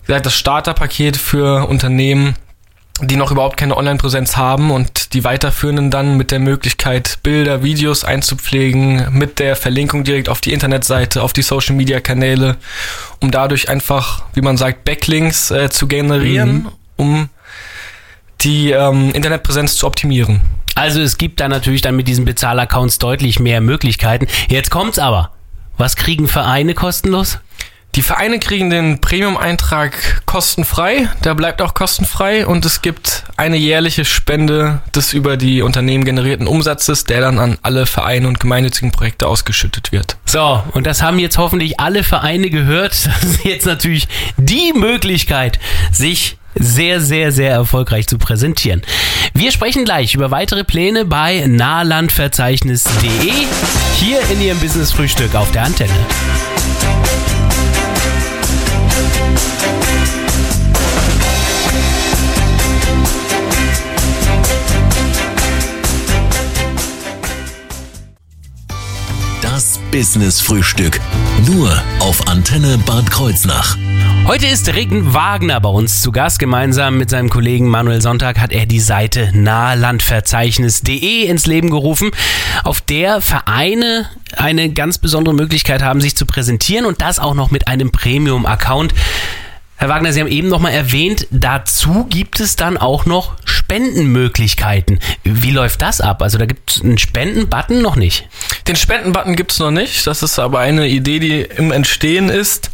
Wie 0.02 0.06
gesagt, 0.08 0.26
das 0.26 0.34
Starterpaket 0.34 1.16
für 1.16 1.66
Unternehmen, 1.66 2.34
die 3.00 3.16
noch 3.16 3.32
überhaupt 3.32 3.56
keine 3.56 3.76
Online-Präsenz 3.76 4.36
haben 4.36 4.70
und 4.70 5.14
die 5.14 5.24
weiterführenden 5.24 5.90
dann 5.90 6.16
mit 6.16 6.30
der 6.30 6.38
Möglichkeit, 6.38 7.18
Bilder, 7.22 7.64
Videos 7.64 8.04
einzupflegen, 8.04 9.08
mit 9.10 9.40
der 9.40 9.56
Verlinkung 9.56 10.04
direkt 10.04 10.28
auf 10.28 10.40
die 10.40 10.52
Internetseite, 10.52 11.22
auf 11.22 11.32
die 11.32 11.42
Social-Media-Kanäle, 11.42 12.56
um 13.20 13.32
dadurch 13.32 13.68
einfach, 13.68 14.22
wie 14.34 14.42
man 14.42 14.56
sagt, 14.56 14.84
Backlinks 14.84 15.50
äh, 15.50 15.70
zu 15.70 15.88
generieren, 15.88 16.68
um 16.96 17.28
die 18.42 18.70
ähm, 18.70 19.10
Internetpräsenz 19.12 19.76
zu 19.76 19.86
optimieren. 19.86 20.40
Also 20.76 21.00
es 21.00 21.18
gibt 21.18 21.40
da 21.40 21.48
natürlich 21.48 21.82
dann 21.82 21.96
mit 21.96 22.06
diesen 22.06 22.24
Bezahlaccounts 22.24 22.98
deutlich 22.98 23.40
mehr 23.40 23.60
Möglichkeiten. 23.60 24.26
Jetzt 24.48 24.70
kommt's 24.70 24.98
aber. 24.98 25.32
Was 25.76 25.96
kriegen 25.96 26.28
Vereine 26.28 26.74
kostenlos? 26.74 27.38
Die 27.94 28.02
Vereine 28.02 28.40
kriegen 28.40 28.70
den 28.70 29.00
Premium-Eintrag 29.00 30.26
kostenfrei, 30.26 31.08
der 31.22 31.36
bleibt 31.36 31.62
auch 31.62 31.74
kostenfrei 31.74 32.44
und 32.44 32.64
es 32.64 32.82
gibt 32.82 33.22
eine 33.36 33.56
jährliche 33.56 34.04
Spende 34.04 34.80
des 34.96 35.12
über 35.12 35.36
die 35.36 35.62
Unternehmen 35.62 36.04
generierten 36.04 36.48
Umsatzes, 36.48 37.04
der 37.04 37.20
dann 37.20 37.38
an 37.38 37.56
alle 37.62 37.86
Vereine 37.86 38.26
und 38.26 38.40
gemeinnützigen 38.40 38.90
Projekte 38.90 39.28
ausgeschüttet 39.28 39.92
wird. 39.92 40.16
So, 40.26 40.60
und 40.72 40.88
das 40.88 41.02
haben 41.02 41.20
jetzt 41.20 41.38
hoffentlich 41.38 41.78
alle 41.78 42.02
Vereine 42.02 42.50
gehört. 42.50 42.94
Das 43.24 43.30
ist 43.30 43.44
jetzt 43.44 43.66
natürlich 43.66 44.08
die 44.36 44.72
Möglichkeit, 44.74 45.58
sich 45.92 46.36
sehr, 46.54 47.00
sehr, 47.00 47.32
sehr 47.32 47.52
erfolgreich 47.52 48.06
zu 48.06 48.18
präsentieren. 48.18 48.82
Wir 49.32 49.52
sprechen 49.52 49.84
gleich 49.84 50.14
über 50.14 50.30
weitere 50.30 50.64
Pläne 50.64 51.04
bei 51.04 51.44
nahlandverzeichnis.de 51.46 53.32
hier 53.96 54.18
in 54.30 54.40
Ihrem 54.42 54.58
Business 54.58 54.92
Frühstück 54.92 55.34
auf 55.34 55.50
der 55.52 55.62
Antenne. 55.62 55.94
Das 69.42 69.78
Business 69.90 70.40
Frühstück. 70.40 71.00
Nur 71.46 71.70
auf 72.00 72.26
Antenne 72.26 72.78
Bad 72.78 73.10
Kreuznach. 73.10 73.76
Heute 74.26 74.46
ist 74.46 74.74
Regen 74.74 75.12
Wagner 75.12 75.60
bei 75.60 75.68
uns 75.68 76.00
zu 76.00 76.10
Gast. 76.10 76.38
Gemeinsam 76.38 76.96
mit 76.96 77.10
seinem 77.10 77.28
Kollegen 77.28 77.68
Manuel 77.68 78.00
Sonntag 78.00 78.40
hat 78.40 78.52
er 78.52 78.64
die 78.64 78.80
Seite 78.80 79.30
nahlandverzeichnis.de 79.34 81.26
ins 81.26 81.44
Leben 81.44 81.68
gerufen, 81.68 82.10
auf 82.62 82.80
der 82.80 83.20
Vereine 83.20 84.08
eine 84.34 84.70
ganz 84.72 84.96
besondere 84.96 85.34
Möglichkeit 85.34 85.82
haben, 85.82 86.00
sich 86.00 86.16
zu 86.16 86.24
präsentieren 86.24 86.86
und 86.86 87.02
das 87.02 87.18
auch 87.18 87.34
noch 87.34 87.50
mit 87.50 87.68
einem 87.68 87.92
Premium-Account. 87.92 88.94
Herr 89.84 89.90
Wagner, 89.90 90.14
Sie 90.14 90.20
haben 90.20 90.28
eben 90.28 90.48
noch 90.48 90.60
mal 90.60 90.70
erwähnt, 90.70 91.26
dazu 91.30 92.06
gibt 92.08 92.40
es 92.40 92.56
dann 92.56 92.78
auch 92.78 93.04
noch 93.04 93.34
Spendenmöglichkeiten. 93.44 94.98
Wie 95.24 95.50
läuft 95.50 95.82
das 95.82 96.00
ab? 96.00 96.22
Also 96.22 96.38
da 96.38 96.46
gibt 96.46 96.70
es 96.70 96.82
einen 96.82 96.96
Spenden-Button 96.96 97.82
noch 97.82 97.94
nicht. 97.94 98.26
Den 98.66 98.76
Spendenbutton 98.76 99.36
gibt's 99.36 99.58
noch 99.58 99.70
nicht, 99.70 100.06
das 100.06 100.22
ist 100.22 100.38
aber 100.38 100.60
eine 100.60 100.88
Idee, 100.88 101.18
die 101.18 101.42
im 101.42 101.70
Entstehen 101.70 102.30
ist. 102.30 102.70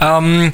Ähm, 0.00 0.52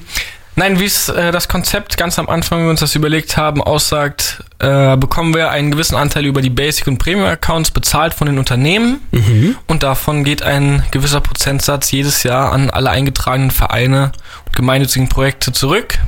nein, 0.55 0.79
wie 0.81 0.85
es 0.85 1.09
äh, 1.09 1.33
das 1.33 1.49
Konzept 1.49 1.97
ganz 1.97 2.19
am 2.19 2.29
Anfang, 2.29 2.59
wie 2.59 2.65
wir 2.65 2.71
uns 2.73 2.81
das 2.81 2.95
überlegt 2.95 3.39
haben, 3.39 3.63
aussagt, 3.63 4.45
äh, 4.59 4.99
bekommen 4.99 5.35
wir 5.35 5.51
einen 5.51 5.71
gewissen 5.71 5.97
Anteil 5.97 6.27
über 6.27 6.43
die 6.43 6.51
Basic- 6.51 6.89
und 6.89 6.99
Premium-Accounts 6.99 7.71
bezahlt 7.71 8.13
von 8.13 8.27
den 8.27 8.39
Unternehmen 8.39 9.01
und 9.67 9.83
davon 9.83 10.25
geht 10.25 10.43
ein 10.43 10.83
gewisser 10.91 11.23
Prozentsatz 11.23 11.91
jedes 11.91 12.23
Jahr 12.23 12.53
an 12.53 12.69
alle 12.69 12.91
eingetragenen 12.91 13.51
Vereine 13.51 14.13
gemeinnützigen 14.55 15.09
Projekte 15.09 15.53
zurück. 15.53 15.99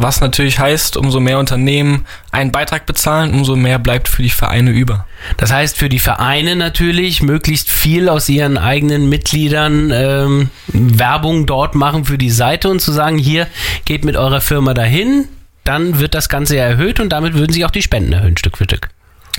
Was 0.00 0.20
natürlich 0.20 0.60
heißt, 0.60 0.96
umso 0.96 1.18
mehr 1.18 1.40
Unternehmen 1.40 2.06
einen 2.30 2.52
Beitrag 2.52 2.86
bezahlen, 2.86 3.34
umso 3.34 3.56
mehr 3.56 3.80
bleibt 3.80 4.06
für 4.06 4.22
die 4.22 4.30
Vereine 4.30 4.70
über. 4.70 5.06
Das 5.38 5.52
heißt 5.52 5.76
für 5.76 5.88
die 5.88 5.98
Vereine 5.98 6.54
natürlich 6.54 7.20
möglichst 7.20 7.68
viel 7.68 8.08
aus 8.08 8.28
ihren 8.28 8.58
eigenen 8.58 9.08
Mitgliedern 9.08 9.90
ähm, 9.92 10.50
Werbung 10.68 11.46
dort 11.46 11.74
machen 11.74 12.04
für 12.04 12.16
die 12.16 12.30
Seite 12.30 12.68
und 12.68 12.80
zu 12.80 12.92
sagen, 12.92 13.18
hier 13.18 13.48
geht 13.86 14.04
mit 14.04 14.16
eurer 14.16 14.40
Firma 14.40 14.72
dahin, 14.72 15.26
dann 15.64 15.98
wird 15.98 16.14
das 16.14 16.28
Ganze 16.28 16.56
ja 16.56 16.64
erhöht 16.64 17.00
und 17.00 17.08
damit 17.08 17.34
würden 17.34 17.52
sich 17.52 17.64
auch 17.64 17.72
die 17.72 17.82
Spenden 17.82 18.12
erhöhen, 18.12 18.36
Stück 18.36 18.56
für 18.56 18.64
Stück. 18.64 18.90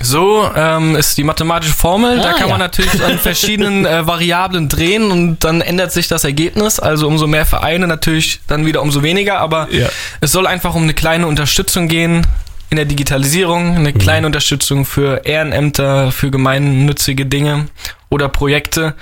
So 0.02 0.48
ähm, 0.56 0.96
ist 0.96 1.18
die 1.18 1.24
mathematische 1.24 1.74
Formel. 1.74 2.18
da 2.18 2.30
Ah, 2.30 2.32
kann 2.32 2.42
ja. 2.42 2.48
man 2.48 2.58
natürlich 2.60 3.04
an 3.04 3.18
verschiedenen 3.22 3.84
äh, 3.84 4.06
Variablen 4.06 4.68
drehen 4.68 5.10
und 5.10 5.40
dann 5.44 5.60
ändert 5.60 5.92
sich 5.92 6.08
das 6.08 6.24
Ergebnis. 6.24 6.80
Also 6.80 7.06
umso 7.06 7.26
mehr 7.26 7.44
Vereine 7.44 7.86
natürlich 7.86 8.40
dann 8.46 8.64
wieder 8.64 8.80
umso 8.82 9.02
weniger. 9.02 9.38
Aber 9.40 9.68
Ja. 9.70 9.88
es 10.20 10.32
soll 10.32 10.46
einfach 10.46 10.74
um 10.74 10.84
eine 10.84 10.94
kleine 10.94 11.26
Unterstützung 11.26 11.88
gehen 11.88 12.26
in 12.70 12.76
der 12.76 12.86
Digitalisierung, 12.86 13.74
eine 13.76 13.92
kleine 13.92 14.26
Unterstützung 14.26 14.84
für 14.86 15.26
Ehrenämter, 15.26 16.12
für 16.12 16.30
gemeinnützige 16.30 17.26
Dinge 17.26 17.66
oder 18.10 18.28
Projekte 18.28 18.94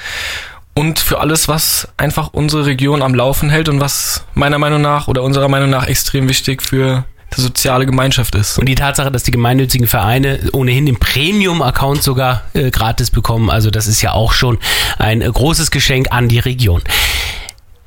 und 0.74 0.98
für 0.98 1.20
alles, 1.20 1.48
was 1.48 1.86
einfach 1.96 2.30
unsere 2.32 2.64
Region 2.66 3.02
am 3.02 3.14
Laufen 3.14 3.50
hält 3.50 3.68
und 3.68 3.78
was 3.80 4.24
meiner 4.34 4.58
Meinung 4.58 4.80
nach 4.80 5.06
oder 5.06 5.22
unserer 5.22 5.48
Meinung 5.48 5.68
nach 5.70 5.86
extrem 5.86 6.28
wichtig 6.28 6.62
für 6.62 7.04
soziale 7.34 7.86
Gemeinschaft 7.86 8.34
ist. 8.34 8.58
Und 8.58 8.66
die 8.66 8.74
Tatsache, 8.74 9.10
dass 9.10 9.22
die 9.22 9.30
gemeinnützigen 9.30 9.86
Vereine 9.86 10.40
ohnehin 10.52 10.86
den 10.86 10.98
Premium-Account 10.98 12.02
sogar 12.02 12.44
äh, 12.54 12.70
gratis 12.70 13.10
bekommen, 13.10 13.50
also 13.50 13.70
das 13.70 13.86
ist 13.86 14.02
ja 14.02 14.12
auch 14.12 14.32
schon 14.32 14.58
ein 14.98 15.22
äh, 15.22 15.30
großes 15.30 15.70
Geschenk 15.70 16.08
an 16.10 16.28
die 16.28 16.38
Region. 16.38 16.82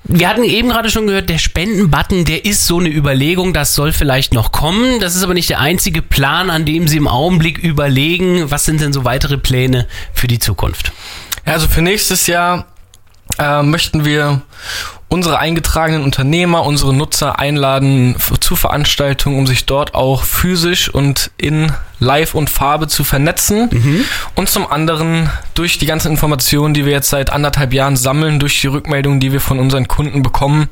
Wir 0.03 0.27
hatten 0.27 0.43
eben 0.43 0.69
gerade 0.69 0.89
schon 0.89 1.05
gehört, 1.05 1.29
der 1.29 1.37
Spendenbutton, 1.37 2.25
der 2.25 2.43
ist 2.43 2.65
so 2.65 2.79
eine 2.79 2.89
Überlegung, 2.89 3.53
das 3.53 3.75
soll 3.75 3.93
vielleicht 3.93 4.33
noch 4.33 4.51
kommen. 4.51 4.99
Das 4.99 5.15
ist 5.15 5.23
aber 5.23 5.35
nicht 5.35 5.49
der 5.49 5.59
einzige 5.59 6.01
Plan, 6.01 6.49
an 6.49 6.65
dem 6.65 6.87
Sie 6.87 6.97
im 6.97 7.07
Augenblick 7.07 7.59
überlegen. 7.59 8.49
Was 8.49 8.65
sind 8.65 8.81
denn 8.81 8.93
so 8.93 9.05
weitere 9.05 9.37
Pläne 9.37 9.87
für 10.13 10.27
die 10.27 10.39
Zukunft? 10.39 10.91
Also 11.45 11.67
für 11.67 11.81
nächstes 11.81 12.27
Jahr 12.27 12.67
äh, 13.37 13.63
möchten 13.63 14.05
wir 14.05 14.41
unsere 15.11 15.39
eingetragenen 15.39 16.03
Unternehmer, 16.03 16.65
unsere 16.65 16.93
Nutzer 16.93 17.37
einladen 17.37 18.15
zu 18.39 18.55
Veranstaltungen, 18.55 19.37
um 19.39 19.45
sich 19.45 19.65
dort 19.65 19.93
auch 19.93 20.23
physisch 20.23 20.87
und 20.87 21.31
in 21.37 21.73
Live 21.99 22.33
und 22.33 22.49
Farbe 22.49 22.87
zu 22.87 23.03
vernetzen. 23.03 23.69
Und 24.35 24.47
zum 24.47 24.71
anderen 24.71 25.29
durch 25.53 25.77
die 25.77 25.85
ganzen 25.85 26.11
Informationen, 26.11 26.73
die 26.73 26.85
wir 26.85 26.93
jetzt 26.93 27.09
seit 27.09 27.29
anderthalb 27.29 27.73
Jahren 27.73 27.97
sammeln, 27.97 28.39
durch 28.39 28.61
die 28.61 28.67
Rückmeldungen, 28.67 29.19
die 29.19 29.33
wir 29.33 29.41
von 29.41 29.59
unseren 29.59 29.89
Kunden 29.89 30.23
bekommen, 30.23 30.69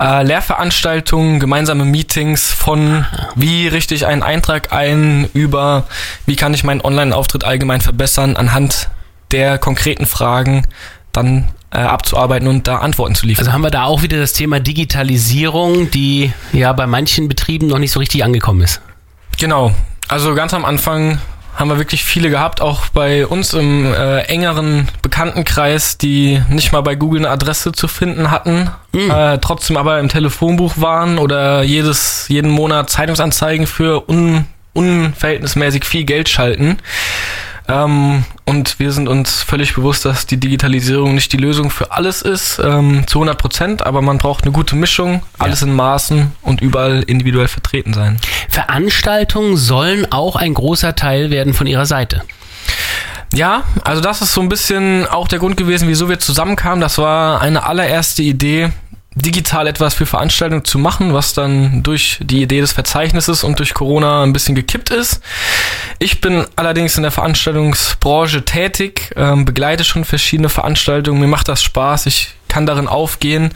äh, 0.00 0.22
Lehrveranstaltungen, 0.22 1.40
gemeinsame 1.40 1.84
Meetings 1.84 2.52
von 2.52 3.04
wie 3.34 3.66
richte 3.66 3.96
ich 3.96 4.06
einen 4.06 4.22
Eintrag 4.22 4.72
ein, 4.72 5.28
über 5.34 5.88
wie 6.24 6.36
kann 6.36 6.54
ich 6.54 6.62
meinen 6.62 6.82
Online-Auftritt 6.82 7.42
allgemein 7.42 7.80
verbessern, 7.80 8.36
anhand 8.36 8.90
der 9.32 9.58
konkreten 9.58 10.06
Fragen. 10.06 10.68
Dann 11.10 11.48
äh, 11.72 11.78
abzuarbeiten 11.78 12.48
und 12.48 12.68
da 12.68 12.78
Antworten 12.78 13.14
zu 13.14 13.26
liefern. 13.26 13.46
Also 13.46 13.52
haben 13.52 13.62
wir 13.62 13.70
da 13.70 13.84
auch 13.84 14.02
wieder 14.02 14.18
das 14.18 14.32
Thema 14.32 14.60
Digitalisierung, 14.60 15.90
die 15.90 16.32
ja 16.52 16.72
bei 16.72 16.86
manchen 16.86 17.28
Betrieben 17.28 17.66
noch 17.66 17.78
nicht 17.78 17.92
so 17.92 18.00
richtig 18.00 18.24
angekommen 18.24 18.62
ist. 18.62 18.80
Genau. 19.38 19.74
Also 20.08 20.34
ganz 20.34 20.52
am 20.52 20.64
Anfang 20.64 21.18
haben 21.56 21.68
wir 21.68 21.78
wirklich 21.78 22.04
viele 22.04 22.30
gehabt, 22.30 22.60
auch 22.60 22.88
bei 22.88 23.26
uns 23.26 23.52
im 23.52 23.92
äh, 23.92 24.20
engeren 24.22 24.88
Bekanntenkreis, 25.02 25.98
die 25.98 26.40
nicht 26.48 26.72
mal 26.72 26.80
bei 26.80 26.94
Google 26.94 27.20
eine 27.20 27.30
Adresse 27.30 27.72
zu 27.72 27.88
finden 27.88 28.30
hatten, 28.30 28.70
äh, 28.94 29.38
trotzdem 29.38 29.76
aber 29.76 30.00
im 30.00 30.08
Telefonbuch 30.08 30.74
waren 30.76 31.18
oder 31.18 31.62
jedes, 31.62 32.26
jeden 32.28 32.50
Monat 32.50 32.88
Zeitungsanzeigen 32.88 33.66
für 33.66 34.08
un, 34.08 34.46
unverhältnismäßig 34.72 35.84
viel 35.84 36.04
Geld 36.04 36.28
schalten. 36.30 36.78
Ähm, 37.68 38.24
und 38.44 38.78
wir 38.78 38.92
sind 38.92 39.08
uns 39.08 39.42
völlig 39.42 39.74
bewusst, 39.74 40.04
dass 40.04 40.26
die 40.26 40.38
Digitalisierung 40.38 41.14
nicht 41.14 41.32
die 41.32 41.36
Lösung 41.36 41.70
für 41.70 41.92
alles 41.92 42.22
ist, 42.22 42.60
ähm, 42.62 43.06
zu 43.06 43.18
100 43.18 43.38
Prozent, 43.38 43.86
aber 43.86 44.02
man 44.02 44.18
braucht 44.18 44.44
eine 44.44 44.52
gute 44.52 44.76
Mischung, 44.76 45.22
alles 45.38 45.62
in 45.62 45.74
Maßen 45.74 46.32
und 46.42 46.60
überall 46.60 47.02
individuell 47.02 47.48
vertreten 47.48 47.94
sein. 47.94 48.18
Veranstaltungen 48.48 49.56
sollen 49.56 50.10
auch 50.10 50.36
ein 50.36 50.54
großer 50.54 50.94
Teil 50.94 51.30
werden 51.30 51.54
von 51.54 51.66
Ihrer 51.66 51.86
Seite. 51.86 52.22
Ja, 53.34 53.64
also 53.82 54.02
das 54.02 54.20
ist 54.20 54.34
so 54.34 54.42
ein 54.42 54.48
bisschen 54.50 55.06
auch 55.06 55.26
der 55.26 55.38
Grund 55.38 55.56
gewesen, 55.56 55.88
wieso 55.88 56.08
wir 56.08 56.18
zusammenkamen. 56.18 56.80
Das 56.80 56.98
war 56.98 57.40
eine 57.40 57.64
allererste 57.64 58.22
Idee, 58.22 58.70
digital 59.14 59.66
etwas 59.66 59.94
für 59.94 60.06
Veranstaltungen 60.06 60.64
zu 60.64 60.78
machen, 60.78 61.12
was 61.12 61.34
dann 61.34 61.82
durch 61.82 62.18
die 62.22 62.42
Idee 62.42 62.60
des 62.60 62.72
Verzeichnisses 62.72 63.44
und 63.44 63.58
durch 63.58 63.74
Corona 63.74 64.22
ein 64.22 64.32
bisschen 64.32 64.54
gekippt 64.54 64.90
ist. 64.90 65.20
Ich 65.98 66.20
bin 66.20 66.44
allerdings 66.56 66.96
in 66.96 67.02
der 67.02 67.12
Veranstaltungsbranche 67.12 68.44
tätig, 68.44 69.12
ähm, 69.16 69.44
begleite 69.44 69.84
schon 69.84 70.04
verschiedene 70.04 70.48
Veranstaltungen, 70.48 71.20
mir 71.20 71.26
macht 71.26 71.48
das 71.48 71.62
Spaß, 71.62 72.06
ich 72.06 72.34
kann 72.48 72.66
darin 72.66 72.88
aufgehen 72.88 73.50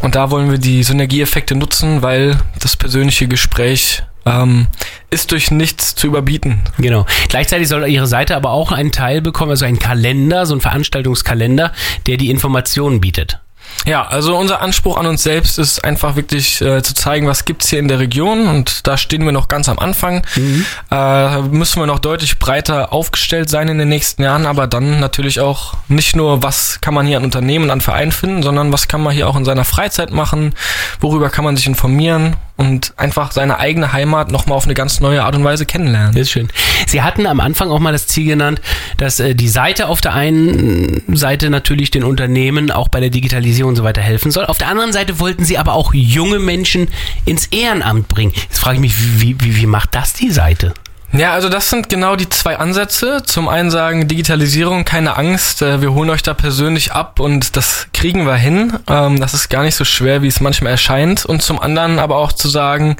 und 0.00 0.14
da 0.14 0.30
wollen 0.30 0.50
wir 0.50 0.58
die 0.58 0.82
Synergieeffekte 0.82 1.54
nutzen, 1.54 2.02
weil 2.02 2.38
das 2.60 2.76
persönliche 2.76 3.28
Gespräch 3.28 4.02
ähm, 4.26 4.66
ist 5.10 5.32
durch 5.32 5.50
nichts 5.50 5.94
zu 5.94 6.06
überbieten. 6.06 6.60
Genau. 6.78 7.06
Gleichzeitig 7.28 7.68
soll 7.68 7.86
Ihre 7.88 8.06
Seite 8.06 8.36
aber 8.36 8.50
auch 8.50 8.72
einen 8.72 8.92
Teil 8.92 9.20
bekommen, 9.20 9.50
also 9.50 9.64
einen 9.64 9.78
Kalender, 9.78 10.46
so 10.46 10.54
einen 10.54 10.60
Veranstaltungskalender, 10.60 11.72
der 12.06 12.16
die 12.16 12.30
Informationen 12.30 13.00
bietet. 13.00 13.40
Ja, 13.86 14.06
also 14.06 14.36
unser 14.36 14.60
Anspruch 14.60 14.96
an 14.96 15.06
uns 15.06 15.22
selbst 15.22 15.58
ist 15.58 15.84
einfach 15.84 16.16
wirklich 16.16 16.60
äh, 16.60 16.82
zu 16.82 16.94
zeigen, 16.94 17.26
was 17.26 17.44
gibt's 17.44 17.68
hier 17.68 17.78
in 17.78 17.88
der 17.88 17.98
Region 17.98 18.46
und 18.46 18.86
da 18.86 18.96
stehen 18.96 19.24
wir 19.24 19.32
noch 19.32 19.48
ganz 19.48 19.68
am 19.68 19.78
Anfang. 19.78 20.24
Mhm. 20.36 20.64
Äh, 20.90 21.42
müssen 21.42 21.80
wir 21.80 21.86
noch 21.86 21.98
deutlich 21.98 22.38
breiter 22.38 22.92
aufgestellt 22.92 23.50
sein 23.50 23.68
in 23.68 23.78
den 23.78 23.88
nächsten 23.88 24.22
Jahren, 24.22 24.46
aber 24.46 24.66
dann 24.66 25.00
natürlich 25.00 25.40
auch 25.40 25.74
nicht 25.88 26.14
nur, 26.14 26.42
was 26.42 26.80
kann 26.80 26.94
man 26.94 27.06
hier 27.06 27.16
an 27.16 27.24
Unternehmen, 27.24 27.70
an 27.70 27.80
Vereinen 27.80 28.12
finden, 28.12 28.42
sondern 28.42 28.72
was 28.72 28.88
kann 28.88 29.02
man 29.02 29.12
hier 29.12 29.28
auch 29.28 29.36
in 29.36 29.44
seiner 29.44 29.64
Freizeit 29.64 30.12
machen, 30.12 30.54
worüber 31.00 31.30
kann 31.30 31.44
man 31.44 31.56
sich 31.56 31.66
informieren 31.66 32.36
und 32.62 32.94
einfach 32.96 33.32
seine 33.32 33.58
eigene 33.58 33.92
Heimat 33.92 34.30
nochmal 34.30 34.56
auf 34.56 34.64
eine 34.64 34.74
ganz 34.74 35.00
neue 35.00 35.24
Art 35.24 35.34
und 35.34 35.42
Weise 35.42 35.66
kennenlernen. 35.66 36.16
Ist 36.16 36.30
schön. 36.30 36.48
Sie 36.86 37.02
hatten 37.02 37.26
am 37.26 37.40
Anfang 37.40 37.70
auch 37.70 37.80
mal 37.80 37.92
das 37.92 38.06
Ziel 38.06 38.26
genannt, 38.26 38.60
dass 38.98 39.18
äh, 39.18 39.34
die 39.34 39.48
Seite 39.48 39.88
auf 39.88 40.00
der 40.00 40.14
einen 40.14 41.02
Seite 41.08 41.50
natürlich 41.50 41.90
den 41.90 42.04
Unternehmen 42.04 42.70
auch 42.70 42.88
bei 42.88 43.00
der 43.00 43.10
Digitalisierung 43.10 43.70
und 43.70 43.76
so 43.76 43.84
weiter 43.84 44.00
helfen 44.00 44.30
soll. 44.30 44.46
Auf 44.46 44.58
der 44.58 44.68
anderen 44.68 44.92
Seite 44.92 45.18
wollten 45.18 45.44
Sie 45.44 45.58
aber 45.58 45.72
auch 45.72 45.92
junge 45.92 46.38
Menschen 46.38 46.86
ins 47.24 47.46
Ehrenamt 47.46 48.06
bringen. 48.06 48.32
Jetzt 48.34 48.60
frage 48.60 48.76
ich 48.76 48.80
mich, 48.80 49.20
wie, 49.20 49.40
wie, 49.40 49.56
wie 49.56 49.66
macht 49.66 49.94
das 49.94 50.12
die 50.12 50.30
Seite? 50.30 50.72
Ja, 51.12 51.32
also 51.32 51.50
das 51.50 51.68
sind 51.68 51.90
genau 51.90 52.16
die 52.16 52.28
zwei 52.30 52.56
Ansätze. 52.58 53.22
Zum 53.24 53.48
einen 53.48 53.70
sagen 53.70 54.08
Digitalisierung, 54.08 54.84
keine 54.86 55.16
Angst, 55.16 55.60
äh, 55.60 55.82
wir 55.82 55.92
holen 55.92 56.08
euch 56.08 56.22
da 56.22 56.32
persönlich 56.32 56.92
ab 56.92 57.20
und 57.20 57.56
das 57.56 57.88
kriegen 57.92 58.26
wir 58.26 58.36
hin. 58.36 58.72
Ähm, 58.88 59.20
Das 59.20 59.34
ist 59.34 59.50
gar 59.50 59.62
nicht 59.62 59.74
so 59.74 59.84
schwer, 59.84 60.22
wie 60.22 60.28
es 60.28 60.40
manchmal 60.40 60.72
erscheint. 60.72 61.26
Und 61.26 61.42
zum 61.42 61.60
anderen 61.60 61.98
aber 61.98 62.16
auch 62.16 62.32
zu 62.32 62.48
sagen, 62.48 62.96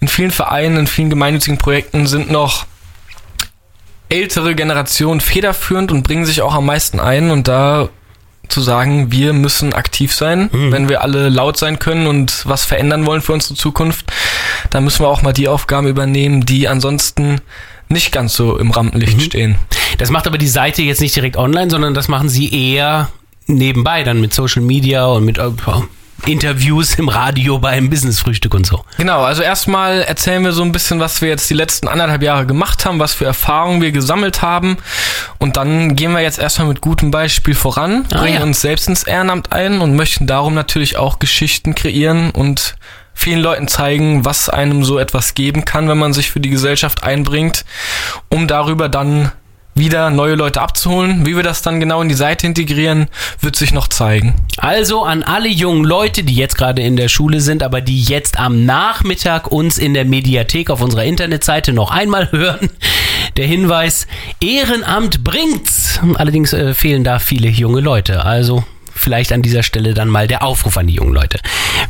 in 0.00 0.08
vielen 0.08 0.30
Vereinen, 0.30 0.78
in 0.78 0.86
vielen 0.86 1.10
gemeinnützigen 1.10 1.58
Projekten 1.58 2.06
sind 2.06 2.30
noch 2.30 2.64
ältere 4.08 4.54
Generationen 4.54 5.20
federführend 5.20 5.92
und 5.92 6.02
bringen 6.02 6.24
sich 6.24 6.40
auch 6.42 6.54
am 6.54 6.64
meisten 6.66 6.98
ein 6.98 7.30
und 7.30 7.46
da 7.46 7.90
zu 8.48 8.60
sagen, 8.62 9.12
wir 9.12 9.32
müssen 9.32 9.72
aktiv 9.74 10.12
sein, 10.12 10.48
wenn 10.72 10.88
wir 10.88 11.02
alle 11.02 11.28
laut 11.28 11.56
sein 11.56 11.78
können 11.78 12.08
und 12.08 12.42
was 12.48 12.64
verändern 12.64 13.06
wollen 13.06 13.22
für 13.22 13.32
unsere 13.32 13.54
Zukunft, 13.54 14.10
dann 14.70 14.84
müssen 14.84 15.04
wir 15.04 15.08
auch 15.08 15.22
mal 15.22 15.32
die 15.32 15.48
Aufgaben 15.48 15.86
übernehmen, 15.86 16.46
die 16.46 16.68
ansonsten 16.68 17.40
nicht 17.88 18.12
ganz 18.12 18.34
so 18.34 18.56
im 18.56 18.70
Rampenlicht 18.70 19.20
stehen. 19.20 19.56
Das 19.98 20.10
macht 20.10 20.26
aber 20.26 20.38
die 20.38 20.48
Seite 20.48 20.82
jetzt 20.82 21.00
nicht 21.00 21.14
direkt 21.16 21.36
online, 21.36 21.70
sondern 21.70 21.92
das 21.94 22.08
machen 22.08 22.28
Sie 22.28 22.72
eher 22.72 23.08
nebenbei, 23.46 24.04
dann 24.04 24.20
mit 24.20 24.32
Social 24.32 24.62
Media 24.62 25.06
und 25.06 25.24
mit 25.24 25.38
äh, 25.38 25.50
Interviews 26.26 26.94
im 26.96 27.08
Radio 27.08 27.58
beim 27.58 27.90
Business-Frühstück 27.90 28.54
und 28.54 28.66
so. 28.66 28.84
Genau, 28.98 29.22
also 29.22 29.42
erstmal 29.42 30.02
erzählen 30.02 30.44
wir 30.44 30.52
so 30.52 30.62
ein 30.62 30.70
bisschen, 30.70 31.00
was 31.00 31.22
wir 31.22 31.28
jetzt 31.30 31.48
die 31.50 31.54
letzten 31.54 31.88
anderthalb 31.88 32.22
Jahre 32.22 32.46
gemacht 32.46 32.84
haben, 32.84 32.98
was 32.98 33.14
für 33.14 33.24
Erfahrungen 33.24 33.80
wir 33.80 33.90
gesammelt 33.90 34.42
haben. 34.42 34.76
Und 35.38 35.56
dann 35.56 35.96
gehen 35.96 36.12
wir 36.12 36.20
jetzt 36.20 36.38
erstmal 36.38 36.68
mit 36.68 36.80
gutem 36.80 37.10
Beispiel 37.10 37.54
voran, 37.54 38.06
Ah, 38.12 38.18
bringen 38.20 38.36
ja. 38.38 38.42
uns 38.42 38.60
selbst 38.60 38.86
ins 38.88 39.02
Ehrenamt 39.02 39.52
ein 39.52 39.80
und 39.80 39.96
möchten 39.96 40.26
darum 40.26 40.54
natürlich 40.54 40.96
auch 40.98 41.18
Geschichten 41.18 41.74
kreieren 41.74 42.30
und 42.30 42.76
vielen 43.14 43.40
Leuten 43.40 43.68
zeigen, 43.68 44.24
was 44.24 44.48
einem 44.48 44.84
so 44.84 44.98
etwas 44.98 45.34
geben 45.34 45.64
kann, 45.64 45.88
wenn 45.88 45.98
man 45.98 46.12
sich 46.12 46.30
für 46.30 46.40
die 46.40 46.50
Gesellschaft 46.50 47.02
einbringt, 47.02 47.64
um 48.28 48.46
darüber 48.46 48.88
dann 48.88 49.32
wieder 49.74 50.10
neue 50.10 50.34
Leute 50.34 50.60
abzuholen. 50.60 51.26
Wie 51.26 51.36
wir 51.36 51.42
das 51.42 51.62
dann 51.62 51.80
genau 51.80 52.02
in 52.02 52.08
die 52.08 52.14
Seite 52.14 52.46
integrieren, 52.46 53.08
wird 53.40 53.56
sich 53.56 53.72
noch 53.72 53.88
zeigen. 53.88 54.34
Also 54.56 55.04
an 55.04 55.22
alle 55.22 55.48
jungen 55.48 55.84
Leute, 55.84 56.22
die 56.22 56.34
jetzt 56.34 56.56
gerade 56.56 56.82
in 56.82 56.96
der 56.96 57.08
Schule 57.08 57.40
sind, 57.40 57.62
aber 57.62 57.80
die 57.80 58.02
jetzt 58.02 58.38
am 58.38 58.64
Nachmittag 58.64 59.50
uns 59.50 59.78
in 59.78 59.94
der 59.94 60.04
Mediathek 60.04 60.70
auf 60.70 60.82
unserer 60.82 61.04
Internetseite 61.04 61.72
noch 61.72 61.90
einmal 61.90 62.30
hören. 62.32 62.70
Der 63.36 63.46
Hinweis, 63.46 64.06
Ehrenamt 64.40 65.24
bringt's. 65.24 66.00
Allerdings 66.14 66.52
äh, 66.52 66.74
fehlen 66.74 67.04
da 67.04 67.18
viele 67.18 67.48
junge 67.48 67.80
Leute. 67.80 68.24
Also 68.24 68.64
vielleicht 69.00 69.32
an 69.32 69.42
dieser 69.42 69.62
Stelle 69.62 69.94
dann 69.94 70.08
mal 70.08 70.26
der 70.26 70.42
Aufruf 70.42 70.76
an 70.76 70.86
die 70.86 70.94
jungen 70.94 71.14
Leute. 71.14 71.40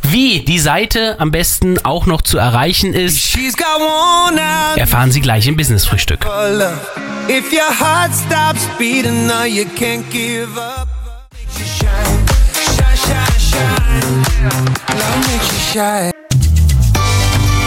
Wie 0.03 0.39
die 0.39 0.59
Seite 0.59 1.19
am 1.19 1.31
besten 1.31 1.77
auch 1.83 2.05
noch 2.05 2.21
zu 2.21 2.37
erreichen 2.37 2.93
ist, 2.93 3.37
erfahren 4.75 5.11
Sie 5.11 5.21
gleich 5.21 5.47
im 5.47 5.57
Business-Frühstück. 5.57 6.25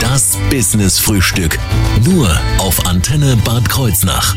Das 0.00 0.36
Business 0.50 0.98
Frühstück. 0.98 1.58
Nur 2.04 2.30
auf 2.58 2.86
Antenne 2.86 3.36
Bad 3.44 3.68
Kreuznach. 3.68 4.34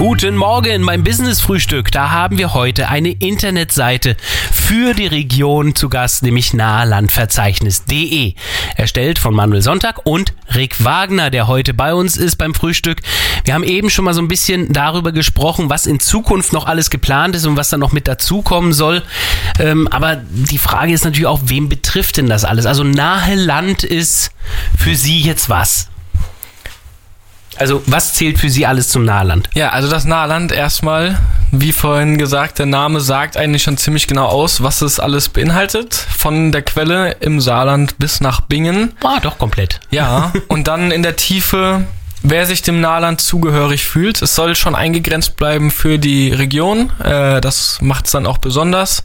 Guten 0.00 0.34
Morgen 0.34 0.86
beim 0.86 1.04
Business 1.04 1.42
Frühstück. 1.42 1.92
Da 1.92 2.10
haben 2.10 2.38
wir 2.38 2.54
heute 2.54 2.88
eine 2.88 3.10
Internetseite 3.10 4.16
für 4.50 4.94
die 4.94 5.06
Region 5.06 5.74
zu 5.74 5.90
Gast, 5.90 6.22
nämlich 6.22 6.54
nahelandverzeichnis.de. 6.54 8.32
Erstellt 8.76 9.18
von 9.18 9.34
Manuel 9.34 9.60
Sonntag 9.60 10.06
und 10.06 10.32
Rick 10.54 10.82
Wagner, 10.82 11.28
der 11.28 11.48
heute 11.48 11.74
bei 11.74 11.92
uns 11.92 12.16
ist 12.16 12.36
beim 12.36 12.54
Frühstück. 12.54 13.02
Wir 13.44 13.52
haben 13.52 13.62
eben 13.62 13.90
schon 13.90 14.06
mal 14.06 14.14
so 14.14 14.22
ein 14.22 14.28
bisschen 14.28 14.72
darüber 14.72 15.12
gesprochen, 15.12 15.68
was 15.68 15.84
in 15.84 16.00
Zukunft 16.00 16.54
noch 16.54 16.64
alles 16.64 16.88
geplant 16.88 17.36
ist 17.36 17.44
und 17.44 17.58
was 17.58 17.68
dann 17.68 17.80
noch 17.80 17.92
mit 17.92 18.08
dazukommen 18.08 18.72
soll. 18.72 19.02
Ähm, 19.58 19.86
aber 19.88 20.16
die 20.16 20.56
Frage 20.56 20.94
ist 20.94 21.04
natürlich 21.04 21.26
auch, 21.26 21.40
wem 21.44 21.68
betrifft 21.68 22.16
denn 22.16 22.26
das 22.26 22.46
alles? 22.46 22.64
Also 22.64 22.84
nahe 22.84 23.34
Land 23.34 23.84
ist 23.84 24.30
für 24.78 24.96
Sie 24.96 25.20
jetzt 25.20 25.50
was? 25.50 25.89
Also 27.60 27.82
was 27.84 28.14
zählt 28.14 28.38
für 28.38 28.48
Sie 28.48 28.64
alles 28.64 28.88
zum 28.88 29.04
Naheland? 29.04 29.50
Ja, 29.52 29.68
also 29.68 29.90
das 29.90 30.06
Nahland 30.06 30.50
erstmal, 30.50 31.18
wie 31.52 31.72
vorhin 31.72 32.16
gesagt, 32.16 32.58
der 32.58 32.64
Name 32.64 33.02
sagt 33.02 33.36
eigentlich 33.36 33.62
schon 33.62 33.76
ziemlich 33.76 34.06
genau 34.06 34.24
aus, 34.26 34.62
was 34.62 34.80
es 34.80 34.98
alles 34.98 35.28
beinhaltet. 35.28 35.94
Von 35.94 36.52
der 36.52 36.62
Quelle 36.62 37.16
im 37.20 37.38
Saarland 37.38 37.98
bis 37.98 38.22
nach 38.22 38.40
Bingen. 38.40 38.94
Ah, 39.04 39.20
doch 39.20 39.36
komplett. 39.36 39.78
Ja, 39.90 40.32
und 40.48 40.68
dann 40.68 40.90
in 40.90 41.02
der 41.02 41.16
Tiefe, 41.16 41.84
wer 42.22 42.46
sich 42.46 42.62
dem 42.62 42.80
Nahland 42.80 43.20
zugehörig 43.20 43.84
fühlt. 43.84 44.22
Es 44.22 44.34
soll 44.34 44.56
schon 44.56 44.74
eingegrenzt 44.74 45.36
bleiben 45.36 45.70
für 45.70 45.98
die 45.98 46.32
Region. 46.32 46.90
Äh, 47.04 47.42
das 47.42 47.78
macht 47.82 48.06
es 48.06 48.12
dann 48.12 48.26
auch 48.26 48.38
besonders. 48.38 49.04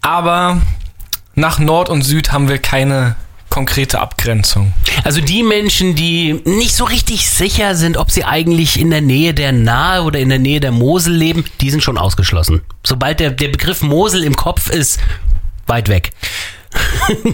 Aber 0.00 0.62
nach 1.34 1.58
Nord 1.58 1.90
und 1.90 2.00
Süd 2.00 2.32
haben 2.32 2.48
wir 2.48 2.58
keine 2.58 3.16
konkrete 3.54 4.00
Abgrenzung. 4.00 4.72
Also 5.04 5.20
die 5.20 5.44
Menschen, 5.44 5.94
die 5.94 6.40
nicht 6.44 6.74
so 6.74 6.82
richtig 6.82 7.30
sicher 7.30 7.76
sind, 7.76 7.96
ob 7.96 8.10
sie 8.10 8.24
eigentlich 8.24 8.80
in 8.80 8.90
der 8.90 9.00
Nähe 9.00 9.32
der 9.32 9.52
Nahe 9.52 10.02
oder 10.02 10.18
in 10.18 10.28
der 10.28 10.40
Nähe 10.40 10.58
der 10.58 10.72
Mosel 10.72 11.14
leben, 11.14 11.44
die 11.60 11.70
sind 11.70 11.80
schon 11.80 11.96
ausgeschlossen. 11.96 12.62
Sobald 12.82 13.20
der, 13.20 13.30
der 13.30 13.50
Begriff 13.50 13.80
Mosel 13.80 14.24
im 14.24 14.34
Kopf 14.34 14.70
ist, 14.70 14.98
weit 15.68 15.88
weg. 15.88 16.10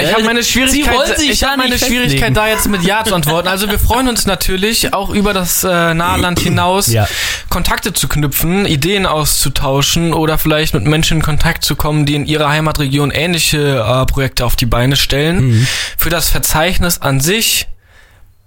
Ich 0.00 0.12
habe 0.12 0.24
meine 0.24 0.42
Schwierigkeit, 0.44 1.18
ich 1.20 1.42
hab 1.44 1.56
meine 1.56 1.78
Schwierigkeit 1.78 2.36
da 2.36 2.48
jetzt 2.48 2.68
mit 2.68 2.82
Ja 2.82 3.04
zu 3.04 3.14
antworten. 3.14 3.48
Also 3.48 3.70
wir 3.70 3.78
freuen 3.78 4.08
uns 4.08 4.26
natürlich 4.26 4.92
auch 4.92 5.10
über 5.10 5.32
das 5.32 5.64
äh, 5.64 5.94
Nahland 5.94 6.40
hinaus 6.40 6.88
Ja. 6.88 7.08
Kontakte 7.48 7.92
zu 7.92 8.08
knüpfen, 8.08 8.66
Ideen 8.66 9.06
auszutauschen 9.06 10.12
oder 10.12 10.38
vielleicht 10.38 10.74
mit 10.74 10.84
Menschen 10.84 11.18
in 11.18 11.22
Kontakt 11.22 11.64
zu 11.64 11.76
kommen, 11.76 12.06
die 12.06 12.14
in 12.14 12.26
ihrer 12.26 12.48
Heimatregion 12.48 13.10
ähnliche 13.10 13.78
äh, 13.78 14.06
Projekte 14.06 14.44
auf 14.44 14.56
die 14.56 14.66
Beine 14.66 14.96
stellen. 14.96 15.48
Mhm. 15.48 15.66
Für 15.96 16.10
das 16.10 16.28
Verzeichnis 16.30 17.00
an 17.00 17.20
sich 17.20 17.66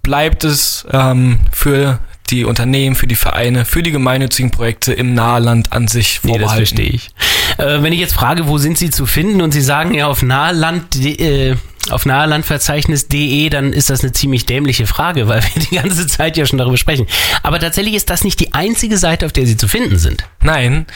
bleibt 0.02 0.44
es 0.44 0.86
ähm, 0.92 1.40
für 1.52 1.98
die 2.30 2.44
Unternehmen, 2.44 2.96
für 2.96 3.06
die 3.06 3.14
Vereine, 3.16 3.64
für 3.64 3.82
die 3.82 3.92
gemeinnützigen 3.92 4.50
Projekte 4.50 4.92
im 4.92 5.14
Nahland 5.14 5.72
an 5.72 5.86
sich 5.88 6.20
Nee, 6.22 6.32
das 6.32 6.40
vorbehalten. 6.40 6.66
verstehe 6.66 6.90
ich. 6.90 7.10
Äh, 7.58 7.82
wenn 7.82 7.92
ich 7.92 8.00
jetzt 8.00 8.14
frage, 8.14 8.48
wo 8.48 8.58
sind 8.58 8.78
sie 8.78 8.90
zu 8.90 9.06
finden 9.06 9.42
und 9.42 9.52
sie 9.52 9.62
sagen 9.62 9.94
ja 9.94 10.06
auf 10.06 10.22
Naheland, 10.22 10.96
äh, 10.96 11.56
auf 11.90 12.04
nahelandverzeichnis.de, 12.06 13.48
dann 13.48 13.72
ist 13.72 13.90
das 13.90 14.02
eine 14.02 14.12
ziemlich 14.12 14.46
dämliche 14.46 14.86
Frage, 14.86 15.28
weil 15.28 15.42
wir 15.42 15.62
die 15.62 15.76
ganze 15.76 16.06
Zeit 16.06 16.36
ja 16.36 16.46
schon 16.46 16.58
darüber 16.58 16.76
sprechen. 16.76 17.06
Aber 17.42 17.58
tatsächlich 17.58 17.94
ist 17.94 18.10
das 18.10 18.24
nicht 18.24 18.40
die 18.40 18.54
einzige 18.54 18.98
Seite, 18.98 19.26
auf 19.26 19.32
der 19.32 19.46
sie 19.46 19.56
zu 19.56 19.68
finden 19.68 19.98
sind. 19.98 20.24
Nein. 20.42 20.86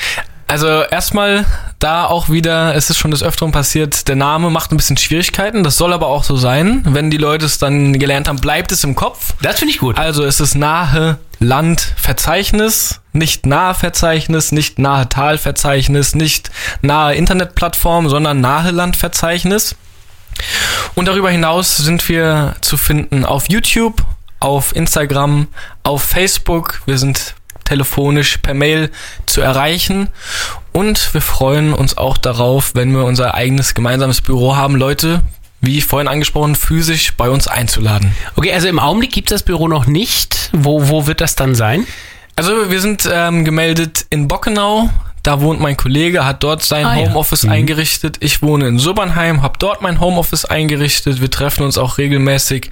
Also 0.50 0.82
erstmal 0.82 1.46
da 1.78 2.06
auch 2.06 2.28
wieder, 2.28 2.74
es 2.74 2.90
ist 2.90 2.98
schon 2.98 3.12
des 3.12 3.22
Öfteren 3.22 3.52
passiert, 3.52 4.08
der 4.08 4.16
Name 4.16 4.50
macht 4.50 4.72
ein 4.72 4.76
bisschen 4.76 4.96
Schwierigkeiten. 4.96 5.62
Das 5.62 5.76
soll 5.76 5.92
aber 5.92 6.08
auch 6.08 6.24
so 6.24 6.36
sein. 6.36 6.82
Wenn 6.84 7.08
die 7.08 7.18
Leute 7.18 7.46
es 7.46 7.58
dann 7.58 7.96
gelernt 8.00 8.26
haben, 8.26 8.40
bleibt 8.40 8.72
es 8.72 8.82
im 8.82 8.96
Kopf. 8.96 9.34
Das 9.42 9.60
finde 9.60 9.74
ich 9.74 9.78
gut. 9.78 9.96
Also 9.96 10.24
es 10.24 10.40
ist 10.40 10.56
nahe 10.56 11.18
Land 11.38 11.94
Verzeichnis. 11.96 12.99
Nicht 13.12 13.46
nahe 13.46 13.74
Verzeichnis, 13.74 14.52
nicht 14.52 14.78
nahe 14.78 15.08
Talverzeichnis, 15.08 16.14
nicht 16.14 16.50
nahe 16.82 17.14
Internetplattform, 17.14 18.08
sondern 18.08 18.40
nahe 18.40 18.70
Landverzeichnis. 18.70 19.74
Und 20.94 21.06
darüber 21.06 21.30
hinaus 21.30 21.76
sind 21.76 22.08
wir 22.08 22.56
zu 22.60 22.76
finden 22.76 23.24
auf 23.24 23.48
YouTube, 23.48 24.02
auf 24.38 24.74
Instagram, 24.74 25.48
auf 25.82 26.02
Facebook. 26.02 26.82
Wir 26.86 26.98
sind 26.98 27.34
telefonisch 27.64 28.38
per 28.38 28.54
Mail 28.54 28.90
zu 29.26 29.40
erreichen. 29.40 30.08
Und 30.72 31.14
wir 31.14 31.20
freuen 31.20 31.72
uns 31.72 31.96
auch 31.96 32.16
darauf, 32.16 32.74
wenn 32.74 32.92
wir 32.92 33.04
unser 33.04 33.34
eigenes 33.34 33.74
gemeinsames 33.74 34.20
Büro 34.20 34.56
haben, 34.56 34.76
Leute, 34.76 35.22
wie 35.60 35.80
vorhin 35.80 36.08
angesprochen, 36.08 36.56
physisch 36.56 37.14
bei 37.16 37.28
uns 37.28 37.46
einzuladen. 37.46 38.14
Okay, 38.36 38.52
also 38.52 38.66
im 38.66 38.78
Augenblick 38.78 39.12
gibt 39.12 39.30
es 39.30 39.36
das 39.36 39.42
Büro 39.42 39.68
noch 39.68 39.86
nicht. 39.86 40.50
Wo, 40.52 40.88
wo 40.88 41.06
wird 41.06 41.20
das 41.20 41.36
dann 41.36 41.54
sein? 41.54 41.86
Also 42.40 42.70
wir 42.70 42.80
sind 42.80 43.06
ähm, 43.12 43.44
gemeldet 43.44 44.06
in 44.08 44.26
Bockenau. 44.26 44.88
Da 45.22 45.42
wohnt 45.42 45.60
mein 45.60 45.76
Kollege, 45.76 46.24
hat 46.24 46.42
dort 46.42 46.62
sein 46.62 46.86
Ah, 46.86 46.96
ja. 46.98 47.08
Homeoffice 47.10 47.42
Mhm. 47.42 47.50
eingerichtet. 47.52 48.16
Ich 48.20 48.40
wohne 48.40 48.66
in 48.66 48.78
Subbernheim, 48.78 49.42
habe 49.42 49.58
dort 49.58 49.82
mein 49.82 50.00
Homeoffice 50.00 50.46
eingerichtet. 50.46 51.20
Wir 51.20 51.30
treffen 51.30 51.64
uns 51.64 51.76
auch 51.76 51.98
regelmäßig 51.98 52.70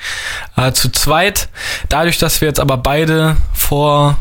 äh, 0.57 0.72
zu 0.72 0.90
zweit. 0.90 1.50
Dadurch, 1.90 2.16
dass 2.16 2.40
wir 2.40 2.48
jetzt 2.48 2.61
aber 2.61 2.78
beide 2.78 3.37
vor 3.52 4.16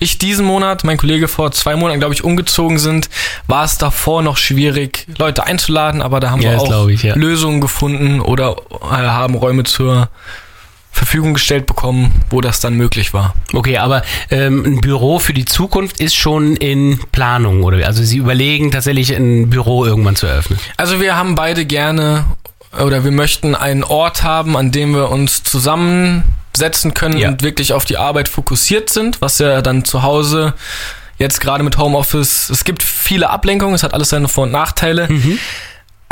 ich 0.00 0.18
diesen 0.18 0.44
Monat, 0.44 0.82
mein 0.82 0.96
Kollege 0.96 1.28
vor 1.28 1.52
zwei 1.52 1.76
Monaten, 1.76 2.00
glaube 2.00 2.14
ich, 2.14 2.24
umgezogen 2.24 2.80
sind, 2.80 3.08
war 3.46 3.62
es 3.64 3.78
davor 3.78 4.22
noch 4.22 4.38
schwierig, 4.38 5.06
Leute 5.18 5.44
einzuladen, 5.44 6.02
aber 6.02 6.18
da 6.18 6.30
haben 6.32 6.42
Ja, 6.42 6.50
wir 6.52 6.60
auch 6.62 6.88
ich, 6.88 7.04
ja. 7.04 7.14
Lösungen 7.14 7.60
gefunden 7.60 8.20
oder 8.20 8.56
äh, 8.90 8.94
haben 8.96 9.36
Räume 9.36 9.62
zur 9.62 10.08
Verfügung 10.92 11.34
gestellt 11.34 11.66
bekommen, 11.66 12.12
wo 12.30 12.40
das 12.40 12.60
dann 12.60 12.74
möglich 12.74 13.14
war. 13.14 13.34
Okay, 13.54 13.78
aber 13.78 14.02
ähm, 14.30 14.64
ein 14.64 14.80
Büro 14.80 15.18
für 15.18 15.32
die 15.32 15.44
Zukunft 15.44 16.00
ist 16.00 16.14
schon 16.14 16.56
in 16.56 17.00
Planung, 17.12 17.62
oder? 17.62 17.86
Also 17.86 18.02
Sie 18.02 18.18
überlegen 18.18 18.70
tatsächlich 18.70 19.10
ein 19.14 19.48
Büro 19.50 19.84
irgendwann 19.86 20.16
zu 20.16 20.26
eröffnen. 20.26 20.58
Also 20.76 21.00
wir 21.00 21.16
haben 21.16 21.34
beide 21.34 21.64
gerne 21.64 22.24
oder 22.78 23.02
wir 23.04 23.10
möchten 23.12 23.54
einen 23.54 23.82
Ort 23.82 24.22
haben, 24.22 24.56
an 24.56 24.70
dem 24.72 24.92
wir 24.94 25.10
uns 25.10 25.42
zusammensetzen 25.42 26.94
können 26.94 27.18
Ja. 27.18 27.28
und 27.28 27.42
wirklich 27.42 27.72
auf 27.72 27.84
die 27.84 27.96
Arbeit 27.96 28.28
fokussiert 28.28 28.90
sind, 28.90 29.20
was 29.20 29.38
ja 29.38 29.62
dann 29.62 29.84
zu 29.84 30.02
Hause 30.02 30.54
jetzt 31.18 31.40
gerade 31.40 31.62
mit 31.64 31.76
Homeoffice, 31.78 32.48
es 32.50 32.64
gibt 32.64 32.82
viele 32.82 33.28
Ablenkungen, 33.30 33.74
es 33.74 33.82
hat 33.82 33.92
alles 33.94 34.08
seine 34.10 34.28
Vor- 34.28 34.44
und 34.44 34.52
Nachteile. 34.52 35.08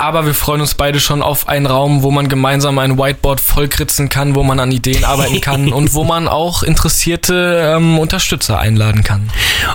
Aber 0.01 0.27
wir 0.27 0.35
freuen 0.35 0.61
uns 0.61 0.75
beide 0.75 1.01
schon 1.01 1.23
auf 1.23 1.49
einen 1.49 1.67
Raum, 1.67 2.05
wo 2.05 2.13
man 2.13 2.29
gemeinsam 2.29 2.79
ein 2.79 2.99
Whiteboard 2.99 3.41
vollkritzen 3.41 4.09
kann, 4.09 4.37
wo 4.37 4.45
man 4.45 4.61
an 4.61 4.71
Ideen 4.71 5.05
arbeiten 5.05 5.41
kann 5.41 5.73
und 5.73 5.93
wo 5.93 6.05
man 6.05 6.29
auch 6.29 6.63
interessierte 6.63 7.75
ähm, 7.77 7.99
Unterstützer 7.99 8.61
einladen 8.61 9.03
kann. 9.03 9.29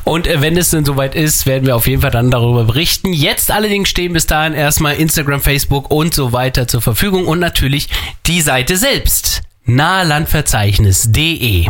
Und 0.05 0.25
äh, 0.25 0.39
wenn 0.39 0.55
es 0.55 0.69
denn 0.69 0.85
soweit 0.85 1.13
ist, 1.13 1.45
werden 1.45 1.65
wir 1.65 1.75
auf 1.75 1.87
jeden 1.87 2.01
Fall 2.01 2.11
dann 2.11 2.31
darüber 2.31 2.63
berichten. 2.63 3.11
Jetzt 3.11 3.51
allerdings 3.51 3.89
stehen 3.89 4.13
bis 4.13 4.25
dahin 4.25 4.53
erstmal 4.53 4.95
Instagram, 4.95 5.41
Facebook 5.41 5.91
und 5.91 6.13
so 6.13 6.31
weiter 6.31 6.69
zur 6.69 6.81
Verfügung 6.81 7.27
und 7.27 7.39
natürlich 7.39 7.89
die 8.25 8.39
Seite 8.39 8.77
selbst 8.77 9.41
nahelandverzeichnis.de. 9.65 11.67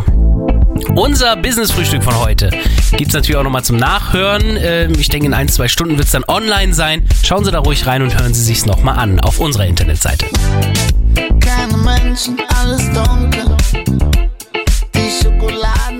Unser 0.96 1.36
Business-Frühstück 1.38 2.04
von 2.04 2.18
heute 2.20 2.50
gibt 2.92 3.10
es 3.10 3.14
natürlich 3.14 3.38
auch 3.38 3.44
nochmal 3.44 3.64
zum 3.64 3.78
Nachhören. 3.78 4.58
Ähm, 4.58 4.94
ich 4.98 5.10
denke, 5.10 5.28
in 5.28 5.34
ein, 5.34 5.48
zwei 5.48 5.68
Stunden 5.68 5.98
wird 5.98 6.06
es 6.06 6.12
dann 6.12 6.24
online 6.28 6.74
sein. 6.74 7.08
Schauen 7.24 7.46
Sie 7.46 7.52
da 7.52 7.60
ruhig 7.60 7.86
rein 7.86 8.02
und 8.02 8.20
hören 8.20 8.34
Sie 8.34 8.42
sich's 8.42 8.66
nochmal 8.66 8.98
an 8.98 9.20
auf 9.20 9.40
unserer 9.40 9.66
Internetseite. 9.66 10.26
Keine 11.40 11.78
Menschen, 11.78 12.38
alles 12.60 12.86
dunkel. 12.92 13.56
Die 14.96 15.24
Schokolade. 15.24 15.93